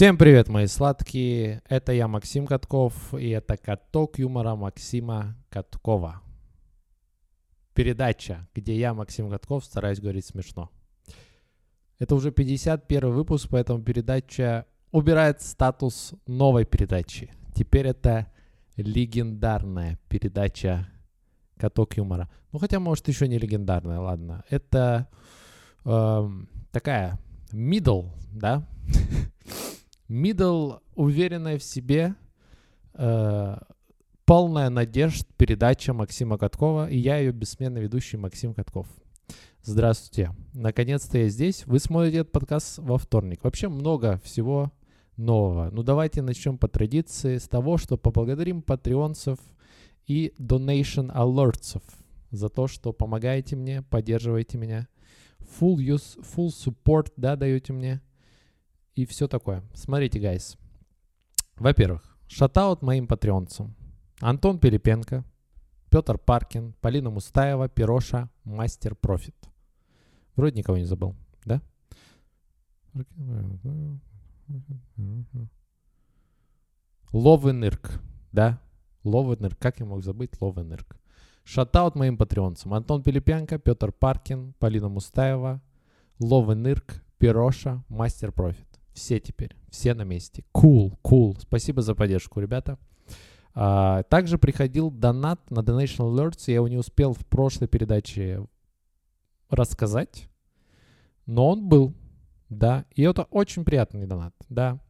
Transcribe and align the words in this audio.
Всем 0.00 0.16
привет, 0.16 0.48
мои 0.48 0.66
сладкие. 0.66 1.60
Это 1.68 1.92
я, 1.92 2.08
Максим 2.08 2.46
Катков, 2.46 3.12
и 3.12 3.28
это 3.28 3.58
каток 3.58 4.18
юмора 4.18 4.54
Максима 4.54 5.36
Каткова. 5.50 6.22
Передача, 7.74 8.48
где 8.54 8.78
я, 8.78 8.94
Максим 8.94 9.28
Катков, 9.28 9.62
стараюсь 9.62 10.00
говорить 10.00 10.24
смешно. 10.24 10.70
Это 11.98 12.14
уже 12.14 12.32
51 12.32 13.10
выпуск, 13.10 13.48
поэтому 13.50 13.82
передача 13.82 14.64
убирает 14.90 15.42
статус 15.42 16.14
новой 16.26 16.64
передачи. 16.64 17.30
Теперь 17.54 17.88
это 17.88 18.32
легендарная 18.76 19.98
передача 20.08 20.88
«Каток 21.58 21.98
юмора». 21.98 22.30
Ну, 22.52 22.58
хотя, 22.58 22.80
может, 22.80 23.06
еще 23.06 23.28
не 23.28 23.36
легендарная, 23.36 24.00
ладно. 24.00 24.44
Это 24.48 25.08
эм, 25.84 26.48
такая 26.72 27.18
middle, 27.52 28.08
да? 28.32 28.66
middle, 30.10 30.80
уверенная 30.94 31.58
в 31.58 31.62
себе, 31.62 32.14
э, 32.94 33.56
полная 34.26 34.68
надежд 34.68 35.26
передача 35.36 35.94
Максима 35.94 36.36
Каткова, 36.36 36.90
и 36.90 36.98
я 36.98 37.18
ее 37.18 37.32
бессменный 37.32 37.80
ведущий 37.80 38.16
Максим 38.16 38.52
Катков. 38.52 38.88
Здравствуйте. 39.62 40.34
Наконец-то 40.52 41.18
я 41.18 41.28
здесь. 41.28 41.66
Вы 41.66 41.78
смотрите 41.78 42.18
этот 42.18 42.32
подкаст 42.32 42.78
во 42.78 42.98
вторник. 42.98 43.44
Вообще 43.44 43.68
много 43.68 44.20
всего 44.24 44.72
нового. 45.16 45.70
Ну 45.70 45.82
давайте 45.82 46.22
начнем 46.22 46.58
по 46.58 46.66
традиции 46.66 47.36
с 47.36 47.46
того, 47.46 47.76
что 47.76 47.96
поблагодарим 47.96 48.62
патреонцев 48.62 49.38
и 50.06 50.32
donation 50.38 51.14
alertsов 51.14 51.82
за 52.30 52.48
то, 52.48 52.66
что 52.66 52.92
помогаете 52.92 53.54
мне, 53.54 53.82
поддерживаете 53.82 54.58
меня. 54.58 54.88
Full 55.60 55.76
use, 55.76 56.18
full 56.20 56.48
support, 56.48 57.12
да, 57.16 57.36
даете 57.36 57.72
мне. 57.72 58.00
И 59.00 59.06
все 59.06 59.28
такое. 59.28 59.62
Смотрите, 59.72 60.18
guys. 60.18 60.58
Во-первых, 61.56 62.02
шатаут 62.28 62.82
моим 62.82 63.06
патреонцам. 63.06 63.74
Антон 64.20 64.58
Пилипенко, 64.58 65.24
Петр 65.88 66.18
Паркин, 66.18 66.74
Полина 66.82 67.08
Мустаева, 67.08 67.70
Пироша, 67.70 68.28
Мастер 68.44 68.94
Профит. 68.94 69.34
Вроде 70.36 70.58
никого 70.58 70.76
не 70.76 70.84
забыл, 70.84 71.16
да? 71.46 71.62
Ловенырк, 77.10 78.02
да? 78.32 78.60
Ловенырк, 79.04 79.58
как 79.58 79.80
я 79.80 79.86
мог 79.86 80.04
забыть 80.04 80.38
Ловенырк? 80.42 81.00
Шатаут 81.44 81.94
моим 81.94 82.18
патреонцам. 82.18 82.74
Антон 82.74 83.02
Пилипенко, 83.02 83.58
Петр 83.58 83.92
Паркин, 83.92 84.52
Полина 84.58 84.90
Мустаева, 84.90 85.62
Ловенырк, 86.18 87.02
Пироша, 87.16 87.82
Мастер 87.88 88.30
Профит. 88.30 88.69
Все 88.92 89.20
теперь, 89.20 89.56
все 89.70 89.94
на 89.94 90.02
месте. 90.02 90.44
Cool, 90.54 90.98
cool. 91.02 91.38
Спасибо 91.40 91.82
за 91.82 91.94
поддержку, 91.94 92.40
ребята. 92.40 92.78
А, 93.54 94.02
также 94.04 94.38
приходил 94.38 94.90
донат 94.90 95.50
на 95.50 95.60
Donation 95.60 96.10
Alerts. 96.10 96.44
Я 96.46 96.56
его 96.56 96.68
не 96.68 96.76
успел 96.76 97.12
в 97.12 97.24
прошлой 97.26 97.68
передаче 97.68 98.44
рассказать, 99.48 100.28
но 101.26 101.48
он 101.48 101.68
был, 101.68 101.94
да. 102.48 102.84
И 102.94 103.02
это 103.02 103.24
очень 103.24 103.64
приятный 103.64 104.06
донат, 104.06 104.34
да. 104.48 104.80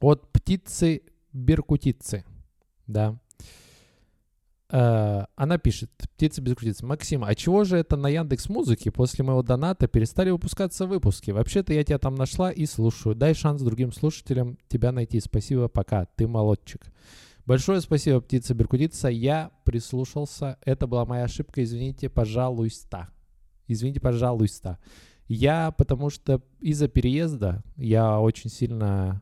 От 0.00 0.30
птицы 0.32 1.02
Беркутицы, 1.32 2.24
да. 2.86 3.18
Uh, 4.72 5.26
она 5.36 5.58
пишет, 5.58 5.90
птица 5.98 6.40
без 6.40 6.54
крутицы. 6.54 6.86
Максим, 6.86 7.24
а 7.24 7.34
чего 7.34 7.62
же 7.64 7.76
это 7.76 7.98
на 7.98 8.08
Яндекс 8.08 8.48
Музыке 8.48 8.90
после 8.90 9.22
моего 9.22 9.42
доната 9.42 9.86
перестали 9.86 10.30
выпускаться 10.30 10.86
выпуски? 10.86 11.30
Вообще-то 11.30 11.74
я 11.74 11.84
тебя 11.84 11.98
там 11.98 12.14
нашла 12.14 12.50
и 12.50 12.64
слушаю. 12.64 13.14
Дай 13.14 13.34
шанс 13.34 13.60
другим 13.60 13.92
слушателям 13.92 14.56
тебя 14.68 14.90
найти. 14.90 15.20
Спасибо, 15.20 15.68
пока. 15.68 16.06
Ты 16.16 16.26
молодчик. 16.26 16.90
Большое 17.44 17.82
спасибо, 17.82 18.22
птица 18.22 18.54
Беркутица. 18.54 19.08
Я 19.08 19.50
прислушался. 19.64 20.56
Это 20.64 20.86
была 20.86 21.04
моя 21.04 21.24
ошибка. 21.24 21.62
Извините, 21.62 22.08
пожалуйста. 22.08 23.08
Извините, 23.68 24.00
пожалуйста. 24.00 24.78
Я, 25.28 25.70
потому 25.72 26.08
что 26.08 26.40
из-за 26.60 26.88
переезда 26.88 27.62
я 27.76 28.18
очень 28.20 28.48
сильно 28.48 29.20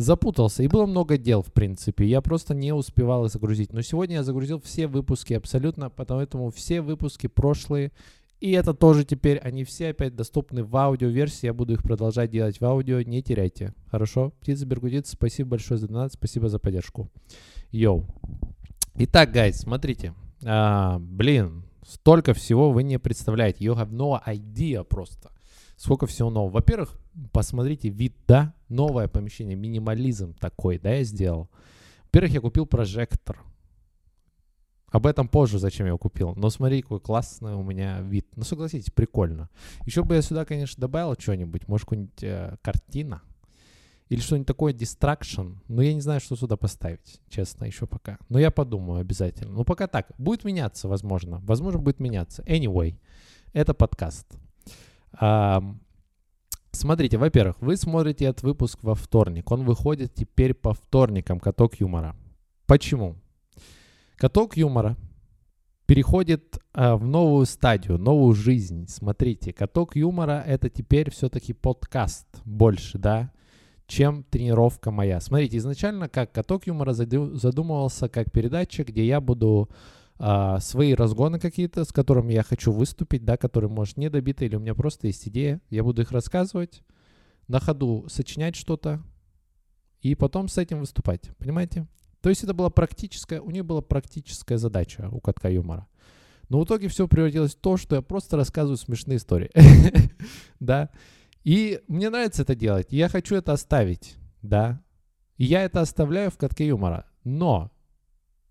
запутался. 0.00 0.62
И 0.62 0.68
было 0.68 0.86
много 0.86 1.18
дел, 1.18 1.42
в 1.42 1.52
принципе. 1.52 2.06
Я 2.06 2.20
просто 2.20 2.54
не 2.54 2.72
успевал 2.72 3.26
их 3.26 3.32
загрузить. 3.32 3.72
Но 3.72 3.82
сегодня 3.82 4.16
я 4.16 4.22
загрузил 4.22 4.60
все 4.60 4.86
выпуски 4.86 5.34
абсолютно, 5.34 5.90
поэтому 5.90 6.50
все 6.50 6.80
выпуски 6.80 7.26
прошлые. 7.26 7.92
И 8.40 8.52
это 8.52 8.72
тоже 8.72 9.04
теперь, 9.04 9.38
они 9.38 9.64
все 9.64 9.88
опять 9.88 10.14
доступны 10.14 10.62
в 10.62 10.76
аудиоверсии. 10.76 11.46
Я 11.46 11.52
буду 11.52 11.72
их 11.72 11.82
продолжать 11.82 12.30
делать 12.30 12.60
в 12.60 12.64
аудио. 12.64 13.00
Не 13.02 13.22
теряйте. 13.22 13.74
Хорошо? 13.90 14.32
Птица 14.40 14.64
Бергудица, 14.64 15.12
спасибо 15.12 15.50
большое 15.50 15.78
за 15.78 15.88
донат, 15.88 16.12
спасибо 16.12 16.48
за 16.48 16.60
поддержку. 16.60 17.10
Йоу. 17.72 18.06
Итак, 18.94 19.32
гайз, 19.32 19.58
смотрите. 19.58 20.14
А, 20.44 21.00
блин, 21.00 21.64
столько 21.84 22.34
всего 22.34 22.70
вы 22.70 22.84
не 22.84 23.00
представляете. 23.00 23.64
You 23.64 23.74
have 23.74 23.90
no 23.90 24.20
idea 24.24 24.84
просто. 24.84 25.30
Сколько 25.76 26.06
всего 26.06 26.30
нового. 26.30 26.54
Во-первых, 26.54 26.96
посмотрите 27.32 27.88
вид, 27.88 28.14
да, 28.26 28.54
новое 28.68 29.08
помещение, 29.08 29.56
минимализм 29.56 30.34
такой, 30.34 30.78
да, 30.78 30.94
я 30.94 31.04
сделал. 31.04 31.50
Во-первых, 32.04 32.32
я 32.32 32.40
купил 32.40 32.66
прожектор. 32.66 33.38
Об 34.90 35.06
этом 35.06 35.28
позже, 35.28 35.58
зачем 35.58 35.84
я 35.84 35.88
его 35.88 35.98
купил. 35.98 36.34
Но 36.34 36.48
смотри, 36.48 36.80
какой 36.80 37.00
классный 37.00 37.54
у 37.54 37.62
меня 37.62 38.00
вид. 38.00 38.26
Ну, 38.36 38.44
согласитесь, 38.44 38.90
прикольно. 38.90 39.50
Еще 39.84 40.02
бы 40.02 40.14
я 40.14 40.22
сюда, 40.22 40.46
конечно, 40.46 40.80
добавил 40.80 41.14
что-нибудь. 41.18 41.68
Может, 41.68 41.84
какую-нибудь 41.84 42.22
э, 42.22 42.56
картина. 42.62 43.20
Или 44.08 44.20
что-нибудь 44.20 44.46
такое, 44.46 44.72
distraction. 44.72 45.58
Но 45.68 45.82
я 45.82 45.92
не 45.92 46.00
знаю, 46.00 46.20
что 46.20 46.36
сюда 46.36 46.56
поставить, 46.56 47.20
честно, 47.28 47.66
еще 47.66 47.86
пока. 47.86 48.18
Но 48.30 48.38
я 48.38 48.50
подумаю 48.50 49.00
обязательно. 49.00 49.52
Ну, 49.52 49.64
пока 49.64 49.88
так. 49.88 50.10
Будет 50.16 50.44
меняться, 50.44 50.88
возможно. 50.88 51.40
Возможно, 51.42 51.80
будет 51.80 52.00
меняться. 52.00 52.42
Anyway, 52.44 52.98
это 53.52 53.74
подкаст. 53.74 54.26
Um, 55.20 55.80
Смотрите, 56.78 57.18
во-первых, 57.18 57.56
вы 57.60 57.76
смотрите 57.76 58.26
этот 58.26 58.44
выпуск 58.44 58.78
во 58.82 58.94
вторник. 58.94 59.50
Он 59.50 59.64
выходит 59.64 60.14
теперь 60.14 60.54
по 60.54 60.74
вторникам, 60.74 61.40
каток 61.40 61.80
юмора. 61.80 62.14
Почему? 62.66 63.16
Каток 64.14 64.56
юмора 64.56 64.96
переходит 65.86 66.60
а, 66.72 66.96
в 66.96 67.04
новую 67.04 67.46
стадию, 67.46 67.98
новую 67.98 68.32
жизнь. 68.32 68.86
Смотрите, 68.86 69.52
каток 69.52 69.96
юмора 69.96 70.44
это 70.46 70.70
теперь 70.70 71.10
все-таки 71.10 71.52
подкаст 71.52 72.28
больше, 72.44 72.96
да, 72.96 73.32
чем 73.88 74.22
тренировка 74.22 74.92
моя. 74.92 75.20
Смотрите, 75.20 75.56
изначально 75.56 76.08
как 76.08 76.30
каток 76.30 76.68
юмора 76.68 76.92
задумывался 76.92 78.08
как 78.08 78.30
передача, 78.30 78.84
где 78.84 79.04
я 79.04 79.20
буду 79.20 79.68
а, 80.18 80.58
свои 80.60 80.94
разгоны 80.94 81.38
какие-то, 81.38 81.84
с 81.84 81.92
которыми 81.92 82.32
я 82.32 82.42
хочу 82.42 82.72
выступить, 82.72 83.24
да, 83.24 83.36
которые, 83.36 83.70
может, 83.70 83.96
не 83.96 84.10
добиты, 84.10 84.46
или 84.46 84.56
у 84.56 84.60
меня 84.60 84.74
просто 84.74 85.06
есть 85.06 85.26
идея, 85.28 85.60
я 85.70 85.84
буду 85.84 86.02
их 86.02 86.10
рассказывать, 86.10 86.82
на 87.46 87.60
ходу 87.60 88.04
сочинять 88.08 88.56
что-то, 88.56 89.02
и 90.00 90.14
потом 90.14 90.48
с 90.48 90.58
этим 90.58 90.80
выступать, 90.80 91.30
понимаете? 91.38 91.86
То 92.20 92.28
есть 92.28 92.42
это 92.42 92.52
была 92.52 92.70
практическая, 92.70 93.40
у 93.40 93.50
нее 93.50 93.62
была 93.62 93.80
практическая 93.80 94.58
задача 94.58 95.08
у 95.12 95.20
катка 95.20 95.50
юмора. 95.50 95.86
Но 96.48 96.60
в 96.60 96.64
итоге 96.64 96.88
все 96.88 97.06
превратилось 97.06 97.54
в 97.54 97.60
то, 97.60 97.76
что 97.76 97.96
я 97.96 98.02
просто 98.02 98.36
рассказываю 98.36 98.76
смешные 98.76 99.16
истории. 99.18 99.50
Да. 100.60 100.90
И 101.44 101.80
мне 101.86 102.10
нравится 102.10 102.42
это 102.42 102.56
делать. 102.56 102.88
Я 102.90 103.08
хочу 103.08 103.36
это 103.36 103.52
оставить. 103.52 104.16
Да. 104.42 104.82
И 105.36 105.44
я 105.44 105.62
это 105.62 105.80
оставляю 105.80 106.30
в 106.30 106.36
катке 106.36 106.66
юмора. 106.66 107.06
Но 107.22 107.70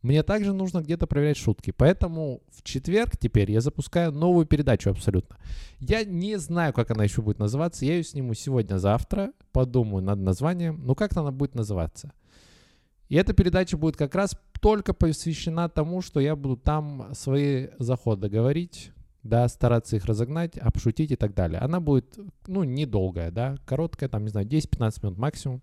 мне 0.02 0.24
также 0.24 0.54
нужно 0.54 0.82
где-то 0.82 1.08
проверять 1.08 1.38
шутки. 1.38 1.72
Поэтому 1.72 2.42
в 2.50 2.64
четверг 2.64 3.18
теперь 3.18 3.52
я 3.52 3.62
запускаю 3.62 4.12
новую 4.12 4.46
передачу 4.46 4.90
абсолютно. 4.90 5.38
Я 5.80 6.04
не 6.04 6.38
знаю, 6.38 6.74
как 6.74 6.92
она 6.92 7.04
еще 7.04 7.22
будет 7.22 7.40
называться. 7.40 7.86
Я 7.86 7.96
ее 7.96 8.04
сниму 8.04 8.34
сегодня-завтра. 8.34 9.34
Подумаю 9.52 10.04
над 10.04 10.20
названием. 10.20 10.82
Ну, 10.84 10.96
как 10.96 11.18
она 11.18 11.32
будет 11.32 11.56
называться? 11.56 12.14
И 13.10 13.16
эта 13.16 13.34
передача 13.34 13.78
будет 13.78 13.96
как 13.96 14.14
раз 14.16 14.38
только 14.60 14.94
посвящена 14.94 15.70
тому, 15.70 16.02
что 16.02 16.20
я 16.20 16.36
буду 16.36 16.58
там 16.58 17.10
свои 17.14 17.68
заходы 17.80 18.28
говорить, 18.28 18.92
да, 19.24 19.48
стараться 19.48 19.96
их 19.96 20.06
разогнать, 20.06 20.58
обшутить 20.58 21.12
и 21.12 21.16
так 21.16 21.34
далее. 21.34 21.60
Она 21.60 21.80
будет, 21.80 22.18
ну, 22.48 22.64
недолгая, 22.64 23.32
да, 23.32 23.56
короткая, 23.66 24.10
там, 24.10 24.24
не 24.24 24.30
знаю, 24.30 24.48
10-15 24.48 25.04
минут 25.04 25.18
максимум. 25.18 25.62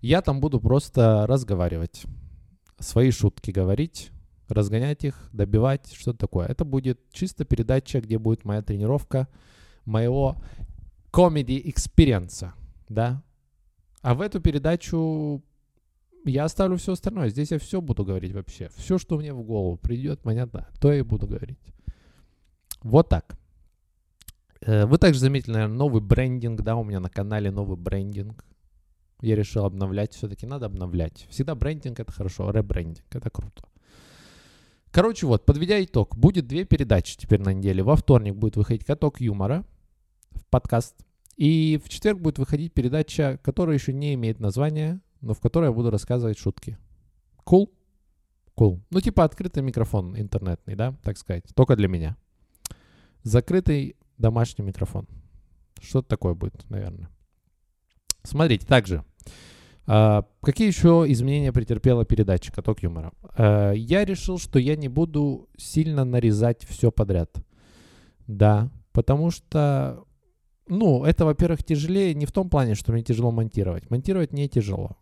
Я 0.00 0.22
там 0.22 0.40
буду 0.40 0.60
просто 0.60 1.26
разговаривать 1.26 2.04
свои 2.80 3.10
шутки 3.10 3.50
говорить, 3.50 4.10
разгонять 4.48 5.04
их, 5.04 5.28
добивать, 5.32 5.92
что 5.92 6.12
такое. 6.12 6.46
Это 6.46 6.64
будет 6.64 7.00
чисто 7.12 7.44
передача, 7.44 8.00
где 8.00 8.18
будет 8.18 8.44
моя 8.44 8.62
тренировка 8.62 9.28
моего 9.84 10.36
comedy 11.12 11.62
experience, 11.64 12.50
да. 12.88 13.22
А 14.02 14.14
в 14.14 14.20
эту 14.20 14.40
передачу 14.40 15.42
я 16.24 16.44
оставлю 16.44 16.76
все 16.76 16.92
остальное. 16.92 17.28
Здесь 17.28 17.50
я 17.50 17.58
все 17.58 17.80
буду 17.80 18.04
говорить 18.04 18.32
вообще. 18.32 18.70
Все, 18.76 18.98
что 18.98 19.18
мне 19.18 19.32
в 19.32 19.42
голову 19.42 19.76
придет, 19.76 20.20
понятно, 20.22 20.68
то 20.80 20.92
я 20.92 21.00
и 21.00 21.02
буду 21.02 21.26
говорить. 21.26 21.58
Вот 22.82 23.08
так. 23.08 23.36
Э, 24.60 24.86
вы 24.86 24.98
также 24.98 25.20
заметили, 25.20 25.52
наверное, 25.52 25.76
новый 25.76 26.00
брендинг, 26.00 26.62
да, 26.62 26.76
у 26.76 26.84
меня 26.84 27.00
на 27.00 27.10
канале 27.10 27.50
новый 27.50 27.76
брендинг. 27.76 28.44
Я 29.22 29.36
решил 29.36 29.64
обновлять, 29.64 30.14
все-таки 30.14 30.46
надо 30.46 30.66
обновлять. 30.66 31.26
Всегда 31.30 31.54
брендинг 31.54 32.00
это 32.00 32.10
хорошо, 32.12 32.50
ребрендинг 32.50 33.04
это 33.10 33.30
круто. 33.30 33.64
Короче, 34.90 35.26
вот, 35.26 35.44
подведя 35.44 35.82
итог, 35.84 36.16
будет 36.16 36.46
две 36.46 36.64
передачи 36.64 37.16
теперь 37.16 37.40
на 37.40 37.52
неделе. 37.52 37.82
Во 37.82 37.94
вторник 37.96 38.34
будет 38.34 38.56
выходить 38.56 38.84
«Каток 38.84 39.20
юмора», 39.20 39.64
подкаст. 40.50 40.96
И 41.36 41.80
в 41.82 41.88
четверг 41.88 42.18
будет 42.18 42.38
выходить 42.38 42.74
передача, 42.74 43.38
которая 43.42 43.76
еще 43.76 43.92
не 43.92 44.14
имеет 44.14 44.40
названия, 44.40 45.00
но 45.20 45.32
в 45.32 45.40
которой 45.40 45.66
я 45.66 45.72
буду 45.72 45.90
рассказывать 45.90 46.38
шутки. 46.38 46.76
Cool? 47.46 47.70
Cool. 48.56 48.80
Ну, 48.90 49.00
типа 49.00 49.24
открытый 49.24 49.62
микрофон 49.62 50.18
интернетный, 50.18 50.74
да, 50.74 50.94
так 51.02 51.16
сказать. 51.16 51.44
Только 51.54 51.76
для 51.76 51.88
меня. 51.88 52.16
Закрытый 53.22 53.96
домашний 54.18 54.64
микрофон. 54.64 55.06
Что-то 55.80 56.08
такое 56.08 56.34
будет, 56.34 56.68
наверное. 56.68 57.08
Смотрите, 58.22 58.66
также. 58.66 59.04
Uh, 59.86 60.24
какие 60.40 60.68
еще 60.68 61.04
изменения 61.08 61.52
претерпела 61.52 62.04
передача 62.04 62.52
«Каток 62.52 62.82
юмора»? 62.82 63.12
Uh, 63.22 63.76
я 63.76 64.04
решил, 64.04 64.38
что 64.38 64.60
я 64.60 64.76
не 64.76 64.88
буду 64.88 65.48
сильно 65.56 66.04
нарезать 66.04 66.64
все 66.68 66.92
подряд. 66.92 67.30
Да, 68.28 68.70
потому 68.92 69.32
что, 69.32 70.04
ну, 70.68 71.04
это, 71.04 71.24
во-первых, 71.24 71.64
тяжелее 71.64 72.14
не 72.14 72.26
в 72.26 72.30
том 72.30 72.48
плане, 72.48 72.76
что 72.76 72.92
мне 72.92 73.02
тяжело 73.02 73.32
монтировать. 73.32 73.90
Монтировать 73.90 74.32
не 74.32 74.48
тяжело. 74.48 74.96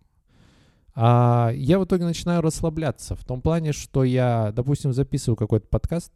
А 0.94 1.52
я 1.54 1.78
в 1.78 1.84
итоге 1.84 2.04
начинаю 2.04 2.40
расслабляться 2.40 3.14
в 3.14 3.24
том 3.24 3.42
плане, 3.42 3.72
что 3.72 4.04
я, 4.04 4.52
допустим, 4.52 4.94
записываю 4.94 5.36
какой-то 5.36 5.68
подкаст, 5.68 6.12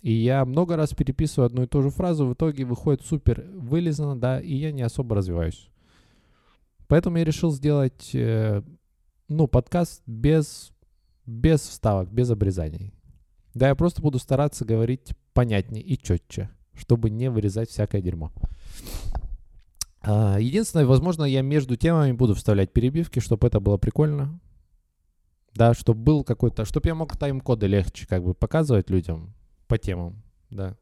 и 0.00 0.12
я 0.12 0.44
много 0.44 0.76
раз 0.76 0.94
переписываю 0.94 1.46
одну 1.46 1.64
и 1.64 1.66
ту 1.66 1.82
же 1.82 1.90
фразу, 1.90 2.26
в 2.26 2.34
итоге 2.34 2.64
выходит 2.64 3.02
супер 3.02 3.44
вылезано, 3.52 4.18
да, 4.18 4.40
и 4.40 4.54
я 4.54 4.72
не 4.72 4.82
особо 4.82 5.16
развиваюсь. 5.16 5.68
Поэтому 6.90 7.18
я 7.18 7.24
решил 7.24 7.52
сделать, 7.52 8.10
э, 8.14 8.62
ну, 9.28 9.46
подкаст 9.46 10.02
без, 10.06 10.72
без 11.24 11.60
вставок, 11.60 12.10
без 12.12 12.28
обрезаний. 12.30 12.92
Да, 13.54 13.68
я 13.68 13.76
просто 13.76 14.02
буду 14.02 14.18
стараться 14.18 14.64
говорить 14.64 15.12
понятнее 15.32 15.84
и 15.84 15.96
четче, 15.96 16.50
чтобы 16.74 17.08
не 17.08 17.30
вырезать 17.30 17.70
всякое 17.70 18.02
дерьмо. 18.02 18.32
А, 20.00 20.38
единственное, 20.40 20.84
возможно, 20.84 21.22
я 21.22 21.42
между 21.42 21.76
темами 21.76 22.10
буду 22.10 22.34
вставлять 22.34 22.72
перебивки, 22.72 23.20
чтобы 23.20 23.46
это 23.46 23.60
было 23.60 23.76
прикольно. 23.76 24.40
Да, 25.54 25.74
чтобы 25.74 26.00
был 26.00 26.24
какой-то, 26.24 26.64
чтобы 26.64 26.88
я 26.88 26.96
мог 26.96 27.16
тайм-коды 27.16 27.68
легче 27.68 28.04
как 28.08 28.24
бы 28.24 28.34
показывать 28.34 28.90
людям 28.90 29.32
по 29.68 29.78
темам, 29.78 30.24
да. 30.50 30.76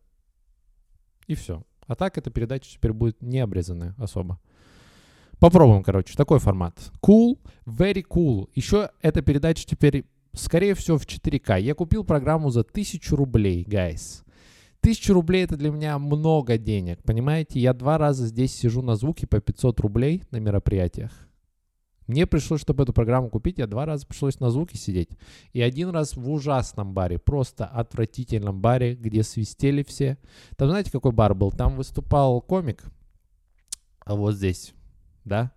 И 1.26 1.34
все. 1.34 1.64
А 1.86 1.94
так 1.94 2.16
эта 2.16 2.30
передача 2.30 2.70
теперь 2.72 2.94
будет 2.94 3.20
не 3.20 3.40
обрезанная 3.40 3.94
особо. 3.98 4.40
Попробуем, 5.40 5.82
короче, 5.82 6.14
такой 6.14 6.40
формат. 6.40 6.90
Cool, 7.00 7.38
very 7.64 8.04
cool. 8.08 8.48
Еще 8.54 8.90
эта 9.02 9.22
передача 9.22 9.64
теперь, 9.66 10.04
скорее 10.32 10.74
всего, 10.74 10.98
в 10.98 11.06
4К. 11.06 11.60
Я 11.60 11.74
купил 11.74 12.04
программу 12.04 12.50
за 12.50 12.60
1000 12.60 13.14
рублей, 13.14 13.64
guys. 13.64 14.24
Тысяча 14.80 15.12
рублей 15.12 15.44
это 15.44 15.56
для 15.56 15.70
меня 15.70 15.98
много 15.98 16.56
денег, 16.56 17.02
понимаете? 17.02 17.58
Я 17.60 17.72
два 17.72 17.98
раза 17.98 18.26
здесь 18.26 18.54
сижу 18.54 18.80
на 18.80 18.94
звуке 18.96 19.26
по 19.26 19.40
500 19.40 19.80
рублей 19.80 20.22
на 20.30 20.38
мероприятиях. 20.38 21.10
Мне 22.06 22.26
пришлось, 22.26 22.62
чтобы 22.62 22.84
эту 22.84 22.92
программу 22.92 23.28
купить, 23.28 23.58
я 23.58 23.66
два 23.66 23.84
раза 23.84 24.06
пришлось 24.06 24.40
на 24.40 24.50
звуке 24.50 24.78
сидеть. 24.78 25.10
И 25.52 25.60
один 25.60 25.90
раз 25.90 26.16
в 26.16 26.30
ужасном 26.30 26.94
баре, 26.94 27.18
просто 27.18 27.66
отвратительном 27.66 28.62
баре, 28.62 28.94
где 28.94 29.22
свистели 29.22 29.82
все. 29.82 30.16
Там 30.56 30.68
знаете, 30.70 30.90
какой 30.90 31.12
бар 31.12 31.34
был? 31.34 31.52
Там 31.52 31.76
выступал 31.76 32.40
комик, 32.40 32.84
а 34.06 34.14
вот 34.14 34.36
здесь, 34.36 34.72
да? 35.28 35.52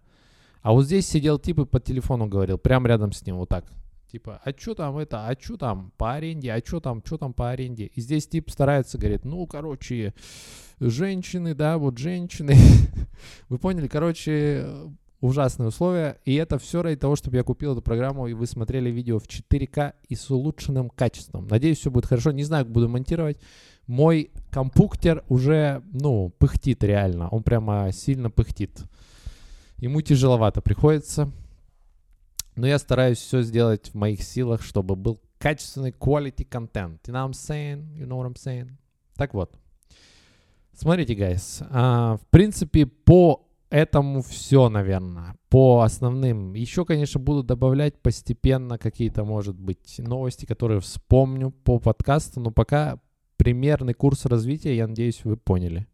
А 0.61 0.73
вот 0.73 0.83
здесь 0.85 1.07
сидел 1.07 1.39
тип 1.39 1.59
и 1.59 1.65
по 1.65 1.79
телефону 1.79 2.27
говорил, 2.27 2.57
прямо 2.57 2.87
рядом 2.87 3.11
с 3.11 3.25
ним, 3.25 3.37
вот 3.37 3.49
так. 3.49 3.65
Типа, 4.11 4.41
а 4.43 4.51
что 4.51 4.75
там 4.75 4.97
это, 4.97 5.25
а 5.25 5.35
что 5.39 5.55
там 5.55 5.93
по 5.97 6.13
аренде, 6.13 6.51
а 6.51 6.61
что 6.63 6.81
там, 6.81 7.01
что 7.03 7.17
там 7.17 7.33
по 7.33 7.49
аренде. 7.49 7.85
И 7.85 8.01
здесь 8.01 8.27
тип 8.27 8.49
старается, 8.49 8.97
говорит, 8.97 9.23
ну, 9.23 9.47
короче, 9.47 10.13
женщины, 10.79 11.55
да, 11.55 11.77
вот 11.77 11.97
женщины. 11.97 12.55
Вы 13.49 13.57
поняли, 13.57 13.87
короче, 13.87 14.67
ужасные 15.21 15.69
условия. 15.69 16.17
И 16.25 16.35
это 16.35 16.59
все 16.59 16.81
ради 16.81 16.97
того, 16.97 17.15
чтобы 17.15 17.37
я 17.37 17.43
купил 17.43 17.71
эту 17.71 17.81
программу, 17.81 18.27
и 18.27 18.33
вы 18.33 18.47
смотрели 18.47 18.89
видео 18.89 19.19
в 19.19 19.27
4К 19.27 19.93
и 20.09 20.15
с 20.15 20.29
улучшенным 20.29 20.89
качеством. 20.89 21.47
Надеюсь, 21.47 21.77
все 21.77 21.91
будет 21.91 22.07
хорошо. 22.07 22.31
Не 22.31 22.43
знаю, 22.43 22.65
как 22.65 22.73
буду 22.73 22.89
монтировать. 22.89 23.37
Мой 23.87 24.31
компуктер 24.49 25.23
уже, 25.29 25.83
ну, 25.93 26.33
пыхтит 26.37 26.83
реально. 26.83 27.29
Он 27.29 27.43
прямо 27.43 27.91
сильно 27.93 28.29
пыхтит. 28.29 28.81
Ему 29.81 30.01
тяжеловато 30.01 30.61
приходится. 30.61 31.31
Но 32.55 32.67
я 32.67 32.77
стараюсь 32.77 33.17
все 33.17 33.41
сделать 33.41 33.89
в 33.89 33.95
моих 33.95 34.21
силах, 34.21 34.61
чтобы 34.61 34.95
был 34.95 35.19
качественный 35.39 35.89
quality 35.89 36.47
content. 36.47 36.99
You 37.07 37.13
know 37.13 37.27
what 37.27 37.31
I'm 37.31 37.33
saying? 37.33 37.97
You 37.97 38.07
know 38.07 38.21
what 38.21 38.31
I'm 38.31 38.35
saying? 38.35 38.69
Так 39.15 39.33
вот. 39.33 39.57
Смотрите, 40.73 41.15
guys. 41.15 41.67
Uh, 41.71 42.17
в 42.17 42.27
принципе, 42.29 42.85
по 42.85 43.47
этому 43.71 44.21
все, 44.21 44.69
наверное. 44.69 45.35
По 45.49 45.81
основным. 45.81 46.53
Еще, 46.53 46.85
конечно, 46.85 47.19
буду 47.19 47.41
добавлять 47.41 47.99
постепенно 47.99 48.77
какие-то, 48.77 49.23
может 49.23 49.59
быть, 49.59 49.95
новости, 49.97 50.45
которые 50.45 50.79
вспомню 50.79 51.49
по 51.49 51.79
подкасту. 51.79 52.39
Но 52.39 52.51
пока 52.51 52.99
примерный 53.37 53.95
курс 53.95 54.25
развития, 54.25 54.75
я 54.75 54.87
надеюсь, 54.87 55.21
вы 55.23 55.37
поняли. 55.37 55.87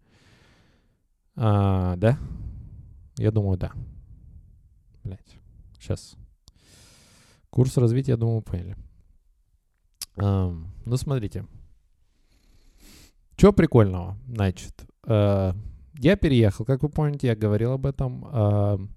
А, 1.38 1.96
да? 1.96 2.20
Я 3.18 3.32
думаю, 3.32 3.58
да. 3.58 3.72
Блять. 5.04 5.38
Сейчас. 5.80 6.16
Курс 7.50 7.78
развития, 7.78 8.12
я 8.12 8.18
думаю, 8.18 8.42
поняли. 8.42 8.76
Um, 10.16 10.68
ну, 10.86 10.98
смотрите. 10.98 11.46
Что 13.36 13.54
прикольного? 13.54 14.18
Значит, 14.28 14.86
uh, 15.06 15.56
я 16.00 16.16
переехал, 16.16 16.66
как 16.66 16.82
вы 16.82 16.90
помните, 16.90 17.28
я 17.28 17.36
говорил 17.36 17.74
об 17.74 17.86
этом. 17.86 18.26
Uh, 18.26 18.90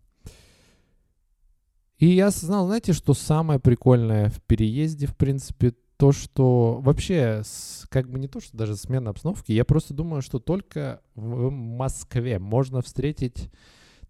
и 1.99 2.07
я 2.07 2.29
осознал, 2.29 2.67
знаете, 2.67 2.95
что 2.95 3.13
самое 3.13 3.61
прикольное 3.61 4.31
в 4.31 4.43
переезде, 4.43 5.07
в 5.07 5.15
принципе, 5.15 5.75
то, 5.99 6.13
что 6.13 6.81
вообще, 6.81 7.43
с, 7.45 7.87
как 7.91 8.09
бы 8.09 8.19
не 8.19 8.27
то, 8.27 8.41
что 8.41 8.57
даже 8.57 8.77
смена 8.77 9.11
обстановки, 9.11 9.53
я 9.53 9.67
просто 9.67 9.93
думаю, 9.93 10.23
что 10.23 10.39
только 10.39 11.03
в 11.15 11.51
Москве 11.51 12.39
можно 12.39 12.81
встретить 12.81 13.51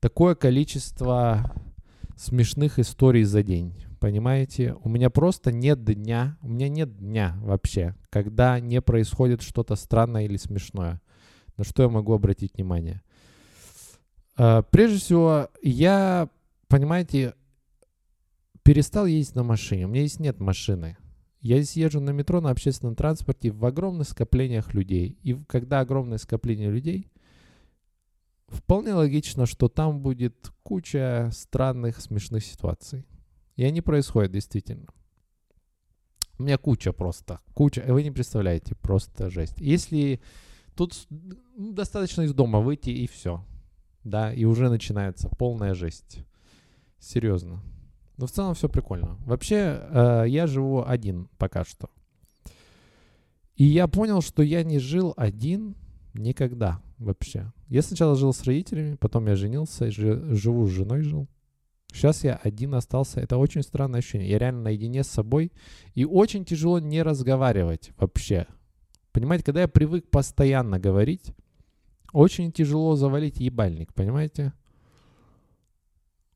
такое 0.00 0.34
количество 0.34 1.54
смешных 2.16 2.78
историй 2.78 3.24
за 3.24 3.42
день. 3.42 3.74
Понимаете, 4.00 4.74
у 4.82 4.88
меня 4.88 5.10
просто 5.10 5.52
нет 5.52 5.84
дня, 5.84 6.38
у 6.42 6.48
меня 6.48 6.68
нет 6.68 6.96
дня 6.96 7.36
вообще, 7.42 7.94
когда 8.08 8.58
не 8.58 8.80
происходит 8.80 9.42
что-то 9.42 9.76
странное 9.76 10.24
или 10.24 10.36
смешное. 10.36 11.00
На 11.56 11.64
что 11.64 11.82
я 11.82 11.90
могу 11.90 12.14
обратить 12.14 12.54
внимание? 12.54 13.02
Uh, 14.38 14.64
прежде 14.70 14.98
всего, 14.98 15.48
я, 15.60 16.30
понимаете, 16.68 17.34
перестал 18.62 19.04
ездить 19.04 19.34
на 19.34 19.42
машине. 19.42 19.84
У 19.84 19.88
меня 19.88 20.06
здесь 20.06 20.20
нет 20.20 20.40
машины. 20.40 20.96
Я 21.42 21.60
здесь 21.60 21.76
езжу 21.76 22.00
на 22.00 22.10
метро, 22.10 22.40
на 22.40 22.50
общественном 22.50 22.94
транспорте 22.94 23.50
в 23.50 23.64
огромных 23.66 24.08
скоплениях 24.08 24.72
людей. 24.72 25.18
И 25.22 25.34
когда 25.46 25.80
огромное 25.80 26.16
скопление 26.16 26.70
людей, 26.70 27.10
вполне 28.50 28.94
логично, 28.94 29.46
что 29.46 29.68
там 29.68 30.00
будет 30.00 30.52
куча 30.62 31.30
странных, 31.32 32.00
смешных 32.00 32.44
ситуаций. 32.44 33.06
И 33.56 33.64
они 33.64 33.80
происходят 33.80 34.32
действительно. 34.32 34.88
У 36.38 36.42
меня 36.42 36.56
куча 36.56 36.92
просто, 36.92 37.40
куча, 37.54 37.84
вы 37.86 38.02
не 38.02 38.10
представляете, 38.10 38.74
просто 38.74 39.28
жесть. 39.28 39.60
Если 39.60 40.22
тут 40.74 41.06
ну, 41.10 41.72
достаточно 41.72 42.22
из 42.22 42.32
дома 42.32 42.60
выйти 42.60 42.88
и 42.88 43.06
все, 43.06 43.44
да, 44.04 44.32
и 44.32 44.44
уже 44.44 44.70
начинается 44.70 45.28
полная 45.28 45.74
жесть. 45.74 46.24
Серьезно. 46.98 47.62
Но 48.16 48.26
в 48.26 48.30
целом 48.30 48.54
все 48.54 48.68
прикольно. 48.68 49.16
Вообще, 49.26 49.80
э, 49.80 50.24
я 50.28 50.46
живу 50.46 50.82
один 50.86 51.28
пока 51.36 51.64
что. 51.64 51.90
И 53.56 53.64
я 53.64 53.88
понял, 53.88 54.22
что 54.22 54.42
я 54.42 54.64
не 54.64 54.78
жил 54.78 55.12
один 55.18 55.76
никогда 56.14 56.82
вообще. 56.98 57.52
Я 57.68 57.82
сначала 57.82 58.16
жил 58.16 58.32
с 58.32 58.42
родителями, 58.44 58.96
потом 58.96 59.26
я 59.26 59.36
женился, 59.36 59.90
живу 59.90 60.66
с 60.66 60.70
женой 60.70 61.02
жил. 61.02 61.28
Сейчас 61.92 62.24
я 62.24 62.34
один 62.36 62.74
остался. 62.74 63.20
Это 63.20 63.36
очень 63.36 63.62
странное 63.62 63.98
ощущение. 63.98 64.30
Я 64.30 64.38
реально 64.38 64.62
наедине 64.62 65.02
с 65.02 65.08
собой. 65.08 65.52
И 65.94 66.04
очень 66.04 66.44
тяжело 66.44 66.78
не 66.78 67.02
разговаривать 67.02 67.90
вообще. 67.96 68.46
Понимаете, 69.12 69.44
когда 69.44 69.62
я 69.62 69.68
привык 69.68 70.08
постоянно 70.08 70.78
говорить, 70.78 71.34
очень 72.12 72.52
тяжело 72.52 72.94
завалить 72.96 73.40
ебальник, 73.40 73.92
понимаете? 73.92 74.52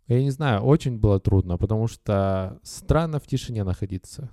Я 0.07 0.23
не 0.23 0.31
знаю, 0.31 0.63
очень 0.63 0.99
было 0.99 1.19
трудно, 1.19 1.57
потому 1.57 1.87
что 1.87 2.59
странно 2.63 3.19
в 3.21 3.27
тишине 3.27 3.65
находиться. 3.65 4.31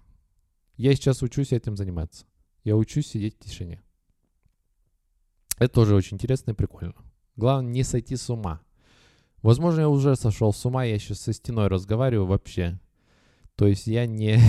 Я 0.76 0.94
сейчас 0.96 1.22
учусь 1.22 1.54
этим 1.54 1.78
заниматься. 1.78 2.26
Я 2.64 2.76
учусь 2.76 3.08
сидеть 3.08 3.36
в 3.36 3.46
тишине. 3.46 3.82
Это 5.62 5.74
тоже 5.76 5.94
очень 5.94 6.16
интересно 6.16 6.52
и 6.52 6.56
прикольно. 6.56 6.96
Главное 7.36 7.72
не 7.72 7.84
сойти 7.84 8.16
с 8.16 8.28
ума. 8.32 8.62
Возможно, 9.44 9.82
я 9.82 9.90
уже 9.90 10.16
сошел 10.16 10.52
с 10.52 10.66
ума, 10.66 10.86
я 10.86 10.98
сейчас 10.98 11.20
со 11.20 11.34
стеной 11.34 11.68
разговариваю 11.68 12.26
вообще. 12.26 12.80
То 13.54 13.68
есть 13.68 13.86
я 13.86 14.08
не... 14.08 14.40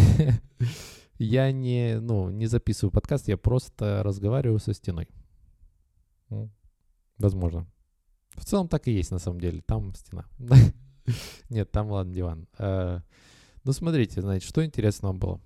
я 1.19 1.53
не, 1.53 2.01
ну, 2.01 2.31
не 2.31 2.47
записываю 2.47 2.93
подкаст, 2.93 3.29
я 3.29 3.37
просто 3.37 4.03
разговариваю 4.03 4.59
со 4.59 4.73
стеной. 4.73 5.07
Возможно. 7.19 7.67
В 8.31 8.47
целом 8.47 8.69
так 8.69 8.89
и 8.89 8.93
есть 8.93 9.11
на 9.11 9.19
самом 9.19 9.39
деле. 9.39 9.61
Там 9.67 9.95
стена. 9.95 10.25
Нет, 11.51 11.71
там, 11.71 11.91
ладно, 11.91 12.15
диван. 12.15 12.49
Э, 12.59 13.01
ну, 13.65 13.73
смотрите, 13.73 14.23
значит, 14.23 14.49
что 14.49 14.65
интересного 14.65 15.13
было. 15.13 15.41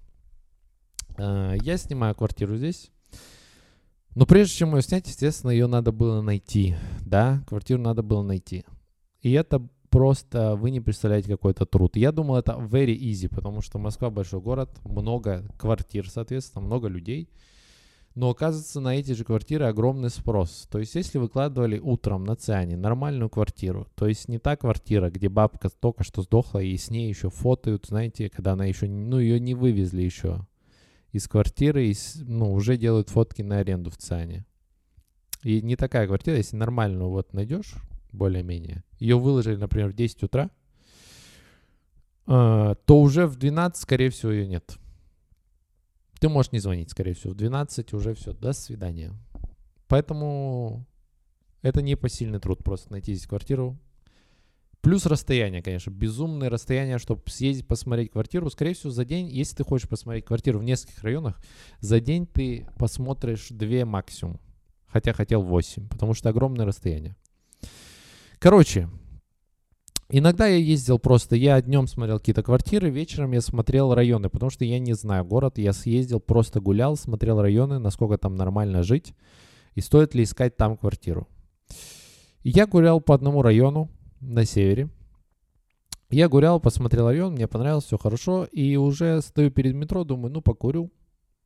Э, 1.18 1.56
я 1.60 1.76
снимаю 1.76 2.14
квартиру 2.14 2.56
здесь. 2.56 2.92
Но 4.16 4.24
прежде 4.24 4.54
чем 4.56 4.74
ее 4.74 4.80
снять, 4.80 5.06
естественно, 5.06 5.50
ее 5.50 5.66
надо 5.66 5.92
было 5.92 6.22
найти. 6.22 6.74
Да, 7.02 7.44
квартиру 7.46 7.82
надо 7.82 8.02
было 8.02 8.22
найти. 8.22 8.64
И 9.20 9.30
это 9.32 9.68
просто, 9.90 10.56
вы 10.56 10.70
не 10.70 10.80
представляете, 10.80 11.28
какой 11.28 11.52
это 11.52 11.66
труд. 11.66 11.96
Я 11.96 12.12
думал, 12.12 12.36
это 12.36 12.52
very 12.52 12.96
easy, 12.96 13.28
потому 13.28 13.60
что 13.60 13.78
Москва 13.78 14.08
большой 14.08 14.40
город, 14.40 14.70
много 14.84 15.44
квартир, 15.58 16.08
соответственно, 16.08 16.64
много 16.64 16.88
людей. 16.88 17.28
Но 18.14 18.30
оказывается, 18.30 18.80
на 18.80 18.96
эти 18.96 19.12
же 19.12 19.22
квартиры 19.22 19.66
огромный 19.66 20.08
спрос. 20.08 20.66
То 20.70 20.78
есть, 20.78 20.94
если 20.94 21.18
выкладывали 21.18 21.78
утром 21.78 22.24
на 22.24 22.36
Циане 22.36 22.78
нормальную 22.78 23.28
квартиру, 23.28 23.86
то 23.96 24.08
есть 24.08 24.28
не 24.28 24.38
та 24.38 24.56
квартира, 24.56 25.10
где 25.10 25.28
бабка 25.28 25.68
только 25.68 26.04
что 26.04 26.22
сдохла, 26.22 26.60
и 26.60 26.74
с 26.78 26.88
ней 26.88 27.10
еще 27.10 27.28
фотают, 27.28 27.84
знаете, 27.84 28.30
когда 28.30 28.52
она 28.52 28.64
еще, 28.64 28.88
ну, 28.88 29.18
ее 29.18 29.38
не 29.40 29.54
вывезли 29.54 30.00
еще 30.00 30.46
из 31.12 31.28
квартиры, 31.28 31.86
и, 31.86 31.94
ну, 32.16 32.52
уже 32.52 32.76
делают 32.76 33.08
фотки 33.08 33.42
на 33.42 33.58
аренду 33.58 33.90
в 33.90 33.96
Циане. 33.96 34.44
И 35.42 35.62
не 35.62 35.76
такая 35.76 36.06
квартира, 36.06 36.36
если 36.36 36.56
нормальную 36.56 37.10
вот 37.10 37.32
найдешь, 37.32 37.74
более-менее, 38.12 38.84
ее 38.98 39.18
выложили, 39.18 39.56
например, 39.56 39.90
в 39.90 39.94
10 39.94 40.22
утра, 40.24 40.50
э, 42.26 42.74
то 42.84 43.00
уже 43.00 43.26
в 43.26 43.36
12, 43.36 43.80
скорее 43.80 44.10
всего, 44.10 44.32
ее 44.32 44.46
нет. 44.46 44.78
Ты 46.18 46.28
можешь 46.28 46.52
не 46.52 46.58
звонить, 46.58 46.90
скорее 46.90 47.14
всего. 47.14 47.32
В 47.32 47.36
12 47.36 47.92
уже 47.92 48.14
все, 48.14 48.32
до 48.32 48.52
свидания. 48.52 49.12
Поэтому 49.86 50.86
это 51.62 51.82
не 51.82 51.96
посильный 51.96 52.40
труд 52.40 52.64
просто 52.64 52.90
найти 52.92 53.14
здесь 53.14 53.26
квартиру. 53.26 53.78
Плюс 54.86 55.04
расстояние, 55.04 55.64
конечно, 55.64 55.90
безумное 55.90 56.48
расстояние, 56.48 56.98
чтобы 56.98 57.22
съездить 57.26 57.66
посмотреть 57.66 58.12
квартиру. 58.12 58.48
Скорее 58.50 58.74
всего, 58.74 58.92
за 58.92 59.04
день, 59.04 59.28
если 59.28 59.56
ты 59.56 59.64
хочешь 59.64 59.88
посмотреть 59.88 60.26
квартиру 60.26 60.60
в 60.60 60.62
нескольких 60.62 61.02
районах, 61.02 61.40
за 61.80 61.98
день 61.98 62.24
ты 62.24 62.68
посмотришь 62.78 63.48
2 63.50 63.84
максимум. 63.84 64.38
Хотя 64.86 65.12
хотел 65.12 65.42
8, 65.42 65.88
потому 65.88 66.14
что 66.14 66.28
огромное 66.28 66.66
расстояние. 66.66 67.16
Короче, 68.38 68.88
Иногда 70.08 70.46
я 70.46 70.54
ездил 70.54 71.00
просто, 71.00 71.34
я 71.34 71.60
днем 71.60 71.88
смотрел 71.88 72.20
какие-то 72.20 72.44
квартиры, 72.44 72.88
вечером 72.88 73.32
я 73.32 73.40
смотрел 73.40 73.92
районы, 73.92 74.28
потому 74.30 74.50
что 74.50 74.64
я 74.64 74.78
не 74.78 74.92
знаю 74.92 75.24
город, 75.24 75.58
я 75.58 75.72
съездил, 75.72 76.20
просто 76.20 76.60
гулял, 76.60 76.96
смотрел 76.96 77.42
районы, 77.42 77.80
насколько 77.80 78.18
там 78.18 78.36
нормально 78.36 78.84
жить, 78.84 79.14
и 79.74 79.80
стоит 79.80 80.14
ли 80.14 80.22
искать 80.22 80.56
там 80.56 80.76
квартиру. 80.76 81.26
И 82.44 82.50
я 82.50 82.68
гулял 82.68 83.00
по 83.00 83.16
одному 83.16 83.42
району 83.42 83.90
на 84.20 84.44
севере. 84.44 84.88
Я 86.10 86.28
гулял, 86.28 86.60
посмотрел 86.60 87.08
район, 87.08 87.32
мне 87.32 87.48
понравилось, 87.48 87.84
все 87.84 87.98
хорошо, 87.98 88.44
и 88.44 88.76
уже 88.76 89.20
стою 89.22 89.50
перед 89.50 89.74
метро, 89.74 90.04
думаю, 90.04 90.32
ну 90.32 90.40
покурю, 90.40 90.92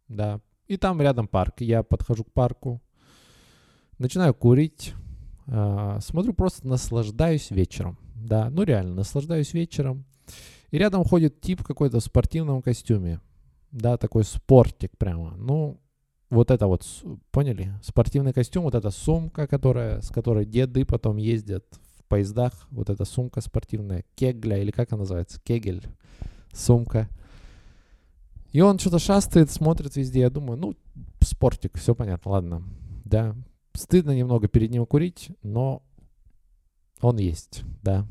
да. 0.09 0.41
И 0.67 0.77
там 0.77 1.01
рядом 1.01 1.29
парк, 1.29 1.61
я 1.61 1.83
подхожу 1.83 2.25
к 2.25 2.33
парку, 2.33 2.83
начинаю 3.99 4.35
курить, 4.35 4.93
э, 5.47 5.99
смотрю, 6.03 6.35
просто 6.35 6.69
наслаждаюсь 6.69 7.51
вечером. 7.51 7.99
Да, 8.15 8.51
ну 8.51 8.63
реально, 8.63 8.95
наслаждаюсь 8.95 9.55
вечером. 9.55 10.05
И 10.71 10.79
рядом 10.79 11.05
ходит 11.05 11.41
тип 11.41 11.63
какой-то 11.63 11.99
в 11.99 12.05
спортивном 12.05 12.61
костюме. 12.61 13.21
Да, 13.73 13.97
такой 13.97 14.25
спортик 14.25 14.97
прямо. 14.99 15.35
Ну, 15.37 15.81
вот 16.29 16.51
это 16.51 16.67
вот, 16.67 16.87
поняли? 17.31 17.73
Спортивный 17.83 18.33
костюм, 18.33 18.65
вот 18.65 18.75
эта 18.75 18.91
сумка, 18.91 19.47
которая, 19.47 20.01
с 20.01 20.11
которой 20.11 20.45
деды 20.45 20.85
потом 20.85 21.17
ездят 21.17 21.65
поездах. 22.11 22.53
Вот 22.71 22.91
эта 22.91 23.07
сумка 23.07 23.41
спортивная, 23.41 24.05
кегля, 24.17 24.59
или 24.59 24.71
как 24.71 24.93
она 24.93 25.01
называется? 25.01 25.41
Кегель, 25.43 25.87
сумка. 26.53 27.09
И 28.53 28.61
он 28.61 28.79
что-то 28.79 28.99
шастает, 28.99 29.51
смотрит 29.51 29.97
везде. 29.97 30.21
Я 30.21 30.31
думаю, 30.31 30.59
ну, 30.59 30.75
спортик, 31.21 31.79
все 31.79 31.95
понятно, 31.95 32.33
ладно. 32.33 32.63
Да, 33.05 33.35
стыдно 33.75 34.15
немного 34.15 34.49
перед 34.49 34.71
ним 34.71 34.85
курить, 34.85 35.31
но 35.43 35.83
он 37.01 37.19
есть, 37.19 37.63
да. 37.83 38.07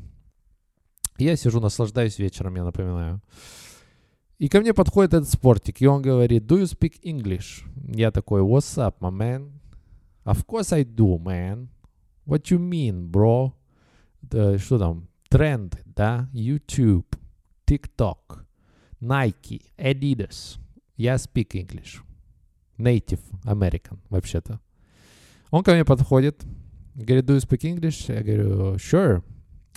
Я 1.18 1.36
сижу, 1.36 1.60
наслаждаюсь 1.60 2.18
вечером, 2.18 2.56
я 2.56 2.64
напоминаю. 2.64 3.20
И 4.38 4.48
ко 4.48 4.60
мне 4.60 4.72
подходит 4.72 5.12
этот 5.12 5.28
спортик, 5.28 5.82
и 5.82 5.86
он 5.86 6.00
говорит, 6.00 6.44
do 6.44 6.62
you 6.62 6.64
speak 6.64 6.94
English? 7.02 7.62
Я 7.94 8.10
такой, 8.10 8.40
what's 8.40 8.78
up, 8.78 8.94
my 9.00 9.10
man? 9.10 9.50
Of 10.24 10.46
course 10.46 10.74
I 10.74 10.84
do, 10.84 11.18
man. 11.18 11.68
What 12.26 12.50
you 12.50 12.58
mean, 12.58 13.10
bro? 13.10 13.52
Что 14.28 14.78
там? 14.78 15.08
Тренд, 15.28 15.78
да? 15.86 16.28
YouTube, 16.32 17.06
TikTok, 17.66 18.44
Nike, 19.00 19.62
Adidas. 19.76 20.58
Я 20.96 21.14
speak 21.14 21.52
English. 21.54 22.02
Native 22.78 23.20
American, 23.44 23.98
вообще-то. 24.08 24.60
Он 25.50 25.62
ко 25.62 25.72
мне 25.72 25.84
подходит, 25.84 26.44
Говорит, 26.94 27.24
do 27.24 27.34
you 27.34 27.40
speak 27.40 27.64
English? 27.64 28.08
Я 28.08 28.22
говорю, 28.22 28.74
sure, 28.76 29.22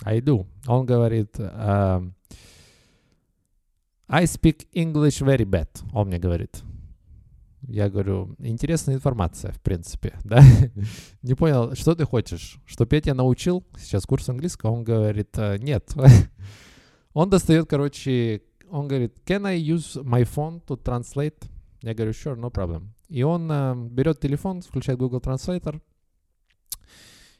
I 0.02 0.20
do. 0.20 0.46
Он 0.66 0.84
говорит, 0.84 1.38
uh, 1.38 2.10
I 4.08 4.24
speak 4.24 4.66
English 4.72 5.20
very 5.22 5.44
bad. 5.44 5.68
Он 5.92 6.08
мне 6.08 6.18
говорит. 6.18 6.62
Я 7.66 7.88
говорю, 7.88 8.34
интересная 8.38 8.96
информация, 8.96 9.52
в 9.52 9.60
принципе, 9.60 10.14
да? 10.24 10.42
Не 11.22 11.34
понял, 11.34 11.74
что 11.74 11.94
ты 11.94 12.04
хочешь? 12.04 12.58
Что 12.66 12.86
Петя 12.86 13.14
научил 13.14 13.64
сейчас 13.78 14.04
курс 14.04 14.28
английского? 14.28 14.70
Он 14.70 14.84
говорит, 14.84 15.30
«Э, 15.38 15.56
нет. 15.58 15.92
он 17.14 17.30
достает, 17.30 17.68
короче, 17.68 18.42
он 18.70 18.88
говорит, 18.88 19.16
can 19.24 19.46
I 19.46 19.58
use 19.58 19.94
my 20.02 20.22
phone 20.22 20.64
to 20.66 20.76
translate? 20.82 21.44
Я 21.82 21.94
говорю, 21.94 22.12
sure, 22.12 22.36
no 22.36 22.50
problem. 22.50 22.88
И 23.08 23.22
он 23.22 23.50
uh, 23.50 23.88
берет 23.88 24.20
телефон, 24.20 24.62
включает 24.62 24.98
Google 24.98 25.20
Translator, 25.20 25.80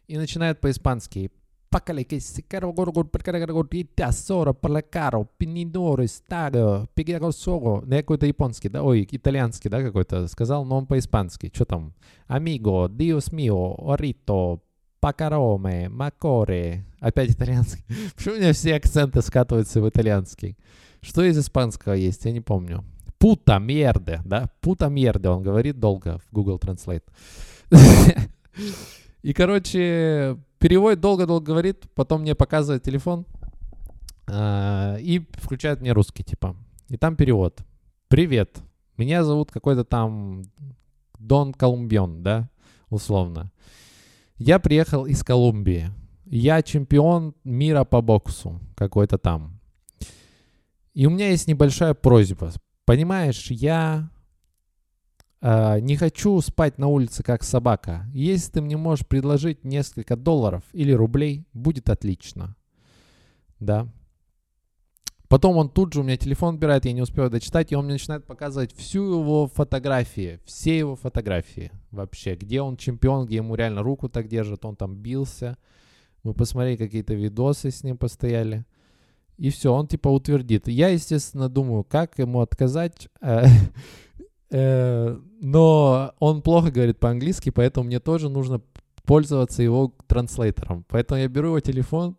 и 0.06 0.16
начинает 0.18 0.60
по-испански. 0.60 1.30
Пакали 1.74 2.04
que 2.04 2.20
se 2.20 2.44
caro 2.46 2.72
gorgo 2.72 3.02
per 3.02 3.22
caro 3.22 3.44
gorgo 3.44 3.84
тессоро 3.96 4.52
палакаро 4.52 5.26
пинидоре 5.36 6.06
стадо 6.06 6.86
пигагосоро. 6.94 7.82
Ну, 7.84 7.96
какой-то 7.96 8.26
японский, 8.26 8.68
да, 8.68 8.84
ой, 8.84 9.08
итальянский, 9.10 9.68
да, 9.68 9.82
какой-то 9.82 10.28
сказал, 10.28 10.64
но 10.64 10.78
он 10.78 10.86
по-испански. 10.86 11.50
Что 11.52 11.64
там? 11.64 11.92
Амиго, 12.28 12.88
диос 12.88 13.32
мио, 13.32 13.74
орито, 13.90 14.60
пакароме, 15.00 15.88
макоре. 15.88 16.84
Опять 17.00 17.32
итальянский. 17.32 17.84
Почему 18.14 18.36
у 18.36 18.38
меня 18.38 18.52
все 18.52 18.76
акценты 18.76 19.20
скатываются 19.20 19.80
в 19.80 19.88
итальянский? 19.88 20.56
Что 21.00 21.24
из 21.24 21.36
испанского 21.36 21.94
есть, 21.94 22.24
я 22.24 22.30
не 22.30 22.40
помню. 22.40 22.84
Пута 23.18 23.58
мерде, 23.58 24.20
да? 24.24 24.48
Пута 24.60 24.88
мерде, 24.88 25.28
он 25.28 25.42
говорит 25.42 25.80
долго 25.80 26.18
в 26.18 26.32
Google 26.32 26.58
Translate. 26.58 27.02
И, 29.24 29.32
короче, 29.32 30.36
переводит 30.58 31.00
долго-долго 31.00 31.46
говорит, 31.46 31.86
потом 31.94 32.20
мне 32.20 32.34
показывает 32.34 32.82
телефон 32.82 33.24
э, 34.26 34.98
и 35.00 35.26
включает 35.32 35.80
мне 35.80 35.92
русский, 35.92 36.22
типа. 36.22 36.54
И 36.90 36.98
там 36.98 37.16
перевод. 37.16 37.64
Привет, 38.08 38.58
меня 38.98 39.24
зовут 39.24 39.50
какой-то 39.50 39.82
там 39.82 40.42
Дон 41.18 41.54
Колумбион, 41.54 42.22
да, 42.22 42.50
условно. 42.90 43.50
Я 44.36 44.58
приехал 44.58 45.06
из 45.06 45.24
Колумбии. 45.24 45.90
Я 46.26 46.60
чемпион 46.60 47.34
мира 47.44 47.84
по 47.84 48.02
боксу 48.02 48.60
какой-то 48.76 49.16
там. 49.16 49.58
И 50.92 51.06
у 51.06 51.10
меня 51.10 51.30
есть 51.30 51.48
небольшая 51.48 51.94
просьба. 51.94 52.52
Понимаешь, 52.84 53.50
я 53.50 54.10
не 55.44 55.96
хочу 55.96 56.40
спать 56.40 56.78
на 56.78 56.86
улице 56.88 57.22
как 57.22 57.42
собака. 57.42 58.06
Если 58.14 58.52
ты 58.52 58.60
мне 58.62 58.78
можешь 58.78 59.06
предложить 59.06 59.62
несколько 59.62 60.16
долларов 60.16 60.62
или 60.72 60.92
рублей, 60.92 61.46
будет 61.52 61.90
отлично. 61.90 62.56
Да. 63.60 63.88
Потом 65.28 65.56
он 65.56 65.68
тут 65.68 65.92
же 65.92 66.00
у 66.00 66.02
меня 66.02 66.16
телефон 66.16 66.54
убирает, 66.54 66.84
я 66.84 66.92
не 66.92 67.02
успеваю 67.02 67.30
дочитать, 67.30 67.72
и 67.72 67.76
он 67.76 67.84
мне 67.84 67.94
начинает 67.94 68.24
показывать 68.24 68.74
всю 68.74 69.18
его 69.18 69.46
фотографии, 69.48 70.38
все 70.44 70.78
его 70.78 70.96
фотографии 70.96 71.72
вообще, 71.90 72.36
где 72.36 72.62
он 72.62 72.76
чемпион, 72.76 73.26
где 73.26 73.36
ему 73.36 73.54
реально 73.54 73.82
руку 73.82 74.08
так 74.08 74.28
держат, 74.28 74.64
он 74.64 74.76
там 74.76 74.96
бился. 74.96 75.58
Мы 76.22 76.34
посмотрели 76.34 76.76
какие-то 76.76 77.14
видосы 77.14 77.70
с 77.70 77.82
ним 77.82 77.98
постояли. 77.98 78.64
И 79.36 79.50
все, 79.50 79.72
он 79.74 79.88
типа 79.88 80.08
утвердит. 80.08 80.68
Я, 80.68 80.88
естественно, 80.88 81.48
думаю, 81.48 81.84
как 81.84 82.18
ему 82.18 82.40
отказать. 82.40 83.08
Э, 84.50 85.18
но 85.40 86.14
он 86.18 86.42
плохо 86.42 86.70
говорит 86.70 86.98
по-английски, 86.98 87.50
поэтому 87.50 87.86
мне 87.86 88.00
тоже 88.00 88.28
нужно 88.28 88.60
пользоваться 89.04 89.62
его 89.62 89.94
транслейтером. 90.06 90.84
Поэтому 90.88 91.20
я 91.20 91.28
беру 91.28 91.48
его 91.48 91.60
телефон 91.60 92.16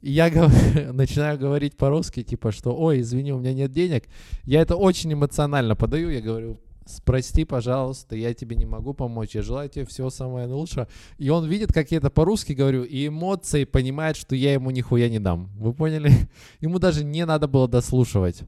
И 0.00 0.12
я 0.12 0.30
говорю, 0.30 0.52
начинаю 0.92 1.38
говорить 1.38 1.76
по-русски, 1.76 2.22
типа, 2.22 2.52
что, 2.52 2.76
ой, 2.76 3.00
извини, 3.00 3.32
у 3.32 3.38
меня 3.38 3.54
нет 3.54 3.72
денег. 3.72 4.04
Я 4.44 4.62
это 4.62 4.76
очень 4.76 5.12
эмоционально 5.12 5.76
подаю, 5.76 6.10
я 6.10 6.20
говорю, 6.20 6.60
прости, 7.04 7.44
пожалуйста, 7.44 8.16
я 8.16 8.32
тебе 8.34 8.56
не 8.56 8.64
могу 8.64 8.94
помочь, 8.94 9.34
я 9.34 9.42
желаю 9.42 9.68
тебе 9.68 9.84
всего 9.84 10.10
самого 10.10 10.38
наилучшего. 10.38 10.88
И 11.18 11.28
он 11.28 11.46
видит, 11.46 11.72
как 11.72 11.90
я 11.90 11.98
это 11.98 12.10
по-русски 12.10 12.52
говорю, 12.52 12.84
и 12.84 13.08
эмоции 13.08 13.64
понимает, 13.64 14.16
что 14.16 14.34
я 14.34 14.52
ему 14.52 14.70
нихуя 14.70 15.08
не 15.08 15.18
дам. 15.18 15.50
Вы 15.58 15.72
поняли? 15.72 16.12
Ему 16.60 16.78
даже 16.78 17.04
не 17.04 17.24
надо 17.26 17.48
было 17.48 17.68
дослушивать. 17.68 18.42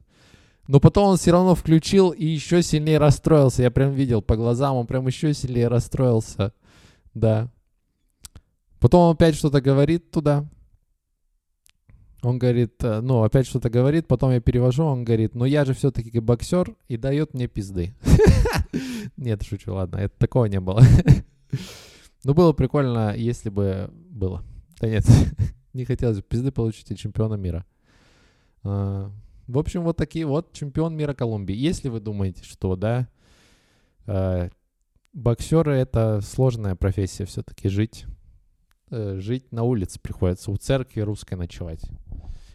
Но 0.71 0.79
потом 0.79 1.09
он 1.09 1.17
все 1.17 1.31
равно 1.33 1.53
включил 1.53 2.11
и 2.11 2.25
еще 2.25 2.63
сильнее 2.63 2.97
расстроился. 2.97 3.61
Я 3.61 3.71
прям 3.71 3.91
видел 3.91 4.21
по 4.21 4.37
глазам, 4.37 4.77
он 4.77 4.87
прям 4.87 5.05
еще 5.05 5.33
сильнее 5.33 5.67
расстроился. 5.67 6.53
Да. 7.13 7.51
Потом 8.79 9.01
он 9.01 9.15
опять 9.15 9.35
что-то 9.35 9.59
говорит 9.59 10.11
туда. 10.11 10.49
Он 12.21 12.39
говорит, 12.39 12.81
э, 12.85 13.01
ну, 13.01 13.21
опять 13.21 13.47
что-то 13.47 13.69
говорит, 13.69 14.07
потом 14.07 14.31
я 14.31 14.39
перевожу, 14.39 14.85
он 14.85 15.03
говорит, 15.03 15.35
ну, 15.35 15.43
я 15.43 15.65
же 15.65 15.73
все-таки 15.73 16.17
боксер 16.21 16.73
и 16.87 16.95
дает 16.95 17.33
мне 17.33 17.47
пизды. 17.47 17.93
Нет, 19.17 19.43
шучу, 19.43 19.73
ладно, 19.73 19.97
это 19.97 20.17
такого 20.17 20.45
не 20.45 20.61
было. 20.61 20.81
Ну, 22.23 22.33
было 22.33 22.53
прикольно, 22.53 23.13
если 23.17 23.49
бы 23.49 23.89
было. 23.91 24.43
Да 24.79 24.87
нет, 24.87 25.03
не 25.73 25.85
хотелось 25.85 26.21
пизды 26.21 26.51
получить 26.51 26.91
от 26.91 26.99
чемпиона 26.99 27.33
мира. 27.33 27.65
В 29.51 29.57
общем, 29.57 29.83
вот 29.83 29.97
такие 29.97 30.25
вот 30.25 30.53
чемпион 30.53 30.95
мира 30.95 31.13
Колумбии. 31.13 31.53
Если 31.53 31.89
вы 31.89 31.99
думаете, 31.99 32.41
что, 32.45 32.77
да, 32.77 33.09
э, 34.07 34.49
боксеры 35.11 35.73
это 35.73 36.21
сложная 36.21 36.75
профессия 36.75 37.25
все-таки 37.25 37.67
жить. 37.67 38.05
Э, 38.91 39.17
жить 39.19 39.51
на 39.51 39.63
улице 39.63 39.99
приходится, 39.99 40.51
у 40.51 40.55
церкви 40.55 41.01
русской 41.01 41.33
ночевать. 41.33 41.81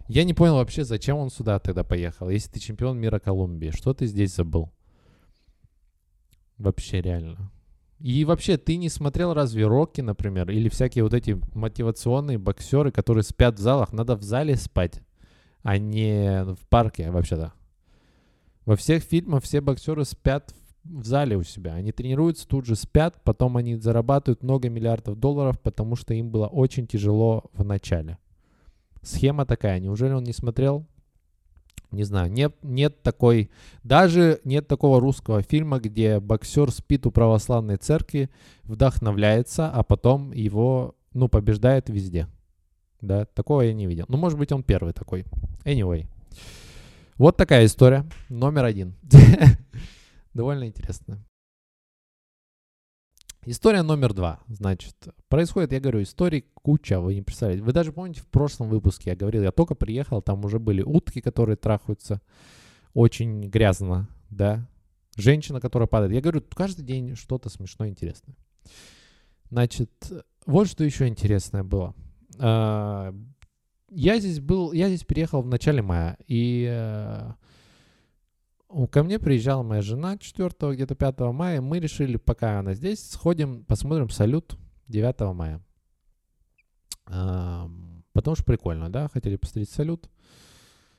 Я 0.08 0.24
не 0.24 0.32
понял 0.32 0.54
вообще, 0.54 0.84
зачем 0.84 1.18
он 1.18 1.28
сюда 1.28 1.58
тогда 1.58 1.84
поехал, 1.84 2.30
если 2.30 2.52
ты 2.52 2.60
чемпион 2.60 2.98
мира 2.98 3.18
Колумбии. 3.18 3.72
Что 3.72 3.92
ты 3.92 4.06
здесь 4.06 4.34
забыл? 4.34 4.72
Вообще 6.56 7.02
реально. 7.02 7.52
И 7.98 8.24
вообще, 8.24 8.56
ты 8.56 8.76
не 8.76 8.88
смотрел 8.88 9.34
разве 9.34 9.66
Рокки, 9.66 10.00
например, 10.00 10.50
или 10.50 10.70
всякие 10.70 11.04
вот 11.04 11.12
эти 11.12 11.38
мотивационные 11.54 12.38
боксеры, 12.38 12.90
которые 12.90 13.22
спят 13.22 13.58
в 13.58 13.60
залах? 13.60 13.92
Надо 13.92 14.16
в 14.16 14.22
зале 14.22 14.56
спать 14.56 15.02
а 15.66 15.78
не 15.78 16.44
в 16.44 16.68
парке 16.68 17.10
вообще-то. 17.10 17.52
Во 18.66 18.76
всех 18.76 19.02
фильмах 19.02 19.42
все 19.42 19.60
боксеры 19.60 20.04
спят 20.04 20.54
в 20.84 21.04
зале 21.04 21.36
у 21.36 21.42
себя. 21.42 21.74
Они 21.74 21.90
тренируются, 21.90 22.46
тут 22.46 22.66
же 22.66 22.76
спят, 22.76 23.20
потом 23.24 23.56
они 23.56 23.74
зарабатывают 23.74 24.44
много 24.44 24.68
миллиардов 24.70 25.18
долларов, 25.18 25.60
потому 25.60 25.96
что 25.96 26.14
им 26.14 26.30
было 26.30 26.46
очень 26.46 26.86
тяжело 26.86 27.50
в 27.52 27.64
начале. 27.64 28.18
Схема 29.02 29.44
такая. 29.44 29.80
Неужели 29.80 30.12
он 30.12 30.22
не 30.22 30.32
смотрел? 30.32 30.86
Не 31.90 32.04
знаю, 32.04 32.30
нет, 32.30 32.54
нет 32.62 33.02
такой, 33.02 33.50
даже 33.82 34.40
нет 34.44 34.68
такого 34.68 35.00
русского 35.00 35.42
фильма, 35.42 35.80
где 35.80 36.20
боксер 36.20 36.70
спит 36.70 37.06
у 37.06 37.10
православной 37.10 37.76
церкви, 37.76 38.30
вдохновляется, 38.62 39.68
а 39.68 39.82
потом 39.82 40.32
его, 40.32 40.94
ну, 41.12 41.28
побеждает 41.28 41.88
везде. 41.88 42.28
Да, 43.00 43.24
такого 43.26 43.62
я 43.62 43.72
не 43.72 43.86
видел. 43.86 44.06
Ну, 44.08 44.16
может 44.16 44.38
быть, 44.38 44.52
он 44.52 44.62
первый 44.62 44.92
такой. 44.92 45.24
Anyway. 45.64 46.06
Вот 47.16 47.36
такая 47.36 47.66
история. 47.66 48.04
Номер 48.28 48.64
один. 48.64 48.94
Довольно 50.34 50.66
интересная. 50.66 51.18
История 53.48 53.82
номер 53.82 54.12
два. 54.12 54.40
Значит, 54.48 54.96
происходит, 55.28 55.72
я 55.72 55.78
говорю, 55.78 56.02
истории 56.02 56.44
куча, 56.54 57.00
вы 57.00 57.14
не 57.14 57.22
представляете. 57.22 57.62
Вы 57.62 57.72
даже 57.72 57.92
помните, 57.92 58.20
в 58.20 58.26
прошлом 58.26 58.68
выпуске 58.68 59.10
я 59.10 59.16
говорил, 59.16 59.44
я 59.44 59.52
только 59.52 59.76
приехал, 59.76 60.20
там 60.20 60.44
уже 60.44 60.58
были 60.58 60.82
утки, 60.82 61.20
которые 61.20 61.56
трахаются 61.56 62.20
очень 62.92 63.42
грязно, 63.42 64.08
да. 64.30 64.68
Женщина, 65.16 65.60
которая 65.60 65.86
падает. 65.86 66.12
Я 66.12 66.20
говорю, 66.20 66.42
каждый 66.54 66.84
день 66.84 67.14
что-то 67.14 67.48
смешное, 67.48 67.88
интересное. 67.88 68.34
Значит, 69.50 69.90
вот 70.44 70.68
что 70.68 70.82
еще 70.82 71.06
интересное 71.06 71.62
было. 71.62 71.94
А, 72.38 73.14
я 73.90 74.18
здесь 74.18 74.40
был, 74.40 74.72
я 74.72 74.88
здесь 74.88 75.04
переехал 75.04 75.42
в 75.42 75.46
начале 75.46 75.82
мая, 75.82 76.18
и 76.26 76.66
э, 76.68 77.32
ко 78.90 79.02
мне 79.02 79.18
приезжала 79.18 79.62
моя 79.62 79.82
жена 79.82 80.18
4 80.18 80.74
где-то 80.74 80.94
5 80.94 81.20
мая, 81.32 81.60
мы 81.60 81.78
решили, 81.78 82.16
пока 82.16 82.58
она 82.58 82.74
здесь, 82.74 83.10
сходим, 83.10 83.64
посмотрим 83.64 84.10
салют 84.10 84.58
9 84.88 85.34
мая. 85.34 85.62
Потому 87.04 88.34
что 88.34 88.44
прикольно, 88.44 88.90
да, 88.90 89.08
хотели 89.08 89.36
посмотреть 89.36 89.70
салют. 89.70 90.10